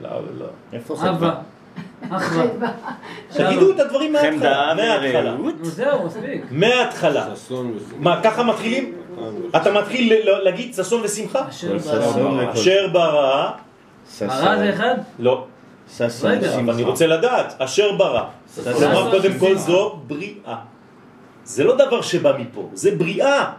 [0.00, 0.46] לא, לא.
[0.72, 1.34] איפה אבא, אחווה.
[3.28, 4.32] תגידו את הדברים מההתחלה.
[4.32, 5.36] חמדה מההתחלה.
[5.62, 6.44] זהו, מספיק.
[6.50, 7.28] מההתחלה.
[7.98, 8.92] מה, ככה מתחילים?
[9.56, 11.48] אתה מתחיל ל- ל- להגיד ששון ושמחה?
[11.48, 12.52] אשר ברא.
[12.52, 13.50] אשר ברא,
[14.20, 14.94] הרע זה אחד?
[15.18, 15.44] לא.
[15.96, 16.82] ששון אבל אני.
[16.82, 18.22] רוצה לדעת, אשר ברא.
[18.54, 19.60] ששון כלומר, קודם כל ושמחה.
[19.60, 20.56] זו בריאה.
[21.44, 23.50] זה לא דבר שבא מפה, זה בריאה.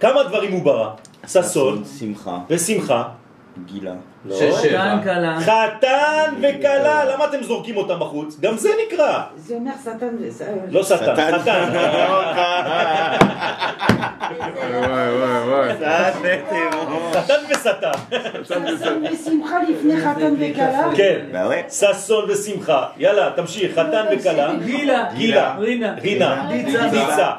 [0.00, 0.90] כמה דברים הוא ברא?
[1.26, 2.38] ששון שמחה.
[2.50, 3.04] ושמחה.
[3.66, 3.92] גילה.
[4.28, 4.36] לא.
[4.36, 5.38] חתן כלה.
[5.40, 8.40] חתן וכלה, למה אתם זורקים אותם בחוץ?
[8.40, 9.22] גם זה נקרא.
[9.36, 10.28] זה אומר שטן ו...
[10.70, 11.38] לא שטן, שטן.
[11.38, 11.72] חתן.
[14.38, 15.68] וואי וואי וואי.
[17.12, 17.90] חתן ושטן.
[18.44, 20.88] ששון ושמחה לפני חתן וכלה?
[20.96, 21.20] כן.
[21.70, 22.86] ששון ושמחה.
[22.96, 23.72] יאללה, תמשיך.
[23.78, 24.52] חתן וכלה.
[24.64, 25.56] גילה, גילה.
[25.58, 26.48] רינה, רינה.
[26.90, 27.32] דיצה,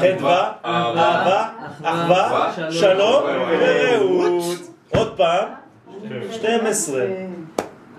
[0.00, 0.52] חדווה.
[0.64, 1.44] אהבה.
[1.84, 2.52] אחווה.
[2.70, 3.24] שלום.
[3.60, 4.44] ורעות.
[4.90, 5.65] עוד פעם.
[6.30, 7.04] 12.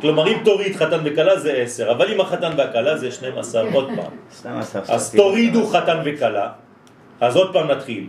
[0.02, 4.12] כלומר, אם תוריד חתן וכלה זה 10, אבל אם החתן והכלה זה 12 עוד פעם.
[4.88, 6.50] אז תורידו חתן וכלה,
[7.22, 8.06] אז עוד פעם נתחיל.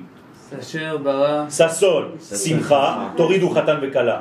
[0.60, 4.20] אשר ברא, ששון, שמחה, תורידו חתן וכלה.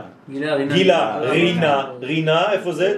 [0.73, 2.97] גילה, רינה, רינה, איפה זה?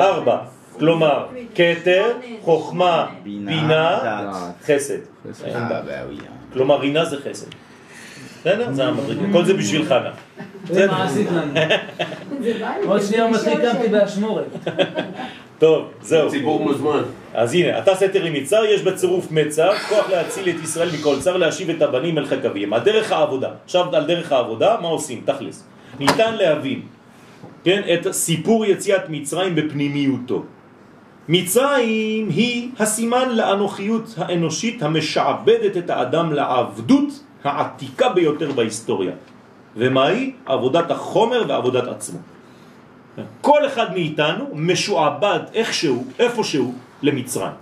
[0.00, 0.38] ארבע.
[0.78, 2.12] כלומר, כתר,
[2.42, 3.98] חוכמה, בינה.
[4.66, 4.94] חסד.
[5.44, 5.68] אה.
[6.52, 7.46] כלומר, רינה זה חסד.
[8.40, 8.72] בסדר?
[8.72, 9.32] זה המדרגה.
[9.32, 10.10] כל זה בשביל חנה.
[10.66, 11.52] זה מה עשית לנו.
[12.88, 14.00] עוד שנייה בשביל מתחיל לשאול קמתי שאלה.
[14.00, 14.44] באשמורת.
[15.58, 16.30] טוב, זהו.
[16.30, 17.02] ציבור מוזמן.
[17.34, 21.36] אז הנה, אתה סתר עם מצר, יש בצירוף מצר, כוח להציל את ישראל מכל צר,
[21.36, 22.72] להשיב את הבנים אל חיק אביהם.
[22.72, 23.48] הדרך העבודה.
[23.64, 25.22] עכשיו על דרך העבודה, מה עושים?
[25.24, 25.64] תכלס.
[25.98, 26.80] ניתן להבין,
[27.64, 30.44] כן, את סיפור יציאת מצרים בפנימיותו.
[31.28, 37.08] מצרים היא הסימן לאנוכיות האנושית המשעבדת את האדם לעבדות
[37.44, 39.12] העתיקה ביותר בהיסטוריה.
[39.76, 40.32] ומה היא?
[40.46, 42.18] עבודת החומר ועבודת עצמו.
[43.40, 47.52] כל אחד מאיתנו משועבד איכשהו, איפשהו, למצרים.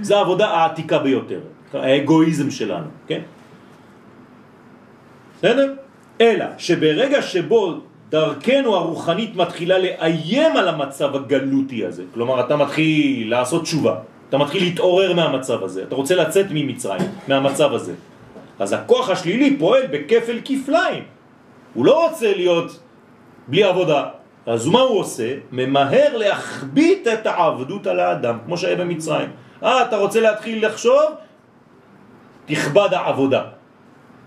[0.00, 1.40] זו העבודה העתיקה ביותר,
[1.72, 3.20] האגואיזם שלנו, כן?
[5.38, 5.74] בסדר?
[6.20, 7.74] אלא שברגע שבו
[8.08, 13.94] דרכנו הרוחנית מתחילה לאיים על המצב הגלותי הזה, כלומר אתה מתחיל לעשות תשובה,
[14.28, 17.94] אתה מתחיל להתעורר מהמצב הזה, אתה רוצה לצאת ממצרים, מהמצב הזה,
[18.58, 21.04] אז הכוח השלילי פועל בכפל כפליים,
[21.74, 22.80] הוא לא רוצה להיות
[23.48, 24.04] בלי עבודה,
[24.46, 25.34] אז מה הוא עושה?
[25.52, 29.28] ממהר להחביט את העבדות על האדם, כמו שהיה במצרים.
[29.62, 31.02] אה, אתה רוצה להתחיל לחשוב?
[32.46, 33.42] תכבד העבודה.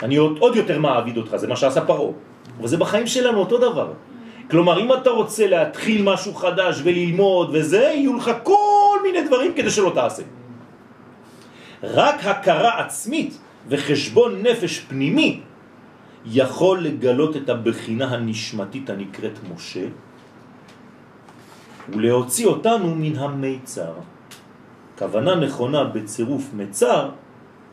[0.03, 2.11] אני עוד, עוד יותר מעביד אותך, זה מה שעשה פרעה.
[2.59, 3.93] אבל זה בחיים שלנו אותו דבר.
[4.51, 9.69] כלומר, אם אתה רוצה להתחיל משהו חדש וללמוד וזה, יהיו לך כל מיני דברים כדי
[9.69, 10.23] שלא תעשה.
[11.83, 13.37] רק הכרה עצמית
[13.69, 15.41] וחשבון נפש פנימי
[16.25, 19.85] יכול לגלות את הבחינה הנשמתית הנקראת משה
[21.89, 23.93] ולהוציא אותנו מן המיצר.
[24.97, 27.09] כוונה נכונה בצירוף מצר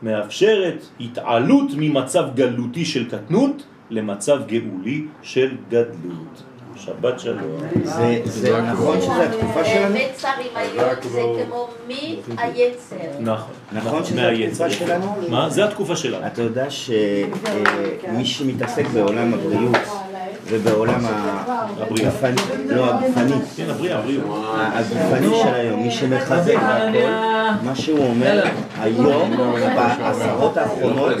[0.03, 6.54] מאפשרת התעלות ממצב גלותי של קטנות למצב גאולי של גדלות.
[6.85, 7.57] שבת שלום.
[8.25, 9.95] זה- נכון שזה התקופה שלנו?
[9.95, 10.93] מצרים היום
[11.35, 12.95] זה כמו מי היצר.
[13.19, 13.53] נכון.
[13.71, 14.65] נכון שזה מהיצר.
[14.65, 15.15] התקופה שלנו?
[15.29, 15.49] מה?
[15.49, 16.27] זה התקופה שלנו.
[16.27, 19.75] אתה יודע שמי שמתעסק בעולם הבריאות
[20.49, 21.05] ובעולם.
[21.81, 22.35] הגופני,
[22.69, 24.21] לא הגופני, כן, הבריאה, הבריאה.
[24.57, 26.97] הגופני של היום, מי שמחזק והכל,
[27.63, 28.43] מה שהוא אומר
[28.81, 29.31] היום,
[29.75, 31.13] בעשרות האחרונות,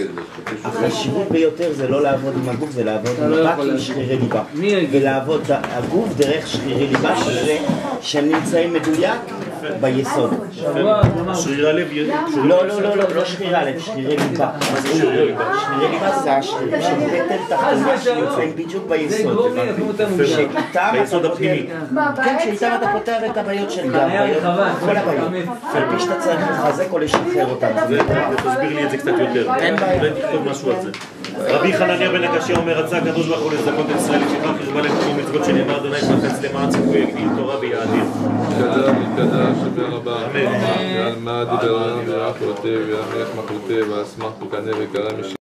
[0.63, 3.79] החשיבות ביותר זה לא לעבוד עם הגוף, זה לעבוד לא רק עם.
[3.79, 4.43] שרירי ליבה.
[4.91, 7.15] ולעבוד הגוף דרך שרירי ליבה,
[8.01, 9.19] שהם נמצאים מדויק
[9.81, 10.33] ביסוד.
[11.33, 11.87] שריר הלב
[12.35, 14.51] לא, לא, לא, לא, לא שרירי הלב, שרירי ליבה.
[14.83, 15.33] שרירי
[15.91, 19.57] ליבה זה השרירים של בטן תחתונה שיוצאים בדיוק ביסוד.
[20.25, 21.67] שאיתם ביסוד הפנימי.
[22.15, 24.43] כן, שאיתם אתה פותר את הבעיות של בעיות,
[24.79, 25.31] כל הבעיות.
[25.73, 27.67] על פי שאתה צריך לחזק או לשחרר אותם.
[28.37, 29.53] תסביר לי את זה קצת יותר.
[29.55, 29.99] אין בעיה.
[29.99, 30.91] אולי תכתוב משהו על זה.
[31.47, 35.21] רבי חנניה בן הקשיא אומר, רצה הקדוש ברוך הוא לזכות את ישראל לפיכך הרבה לכל
[35.21, 38.03] מצוות שנאמר אדוני חפץ למען ציווי יגדיל תורה ויאדיר.
[41.19, 45.35] מה דיבר העם ואף כותב, והמלך מחלוטה, ואסמך תוקנה וקרא מש...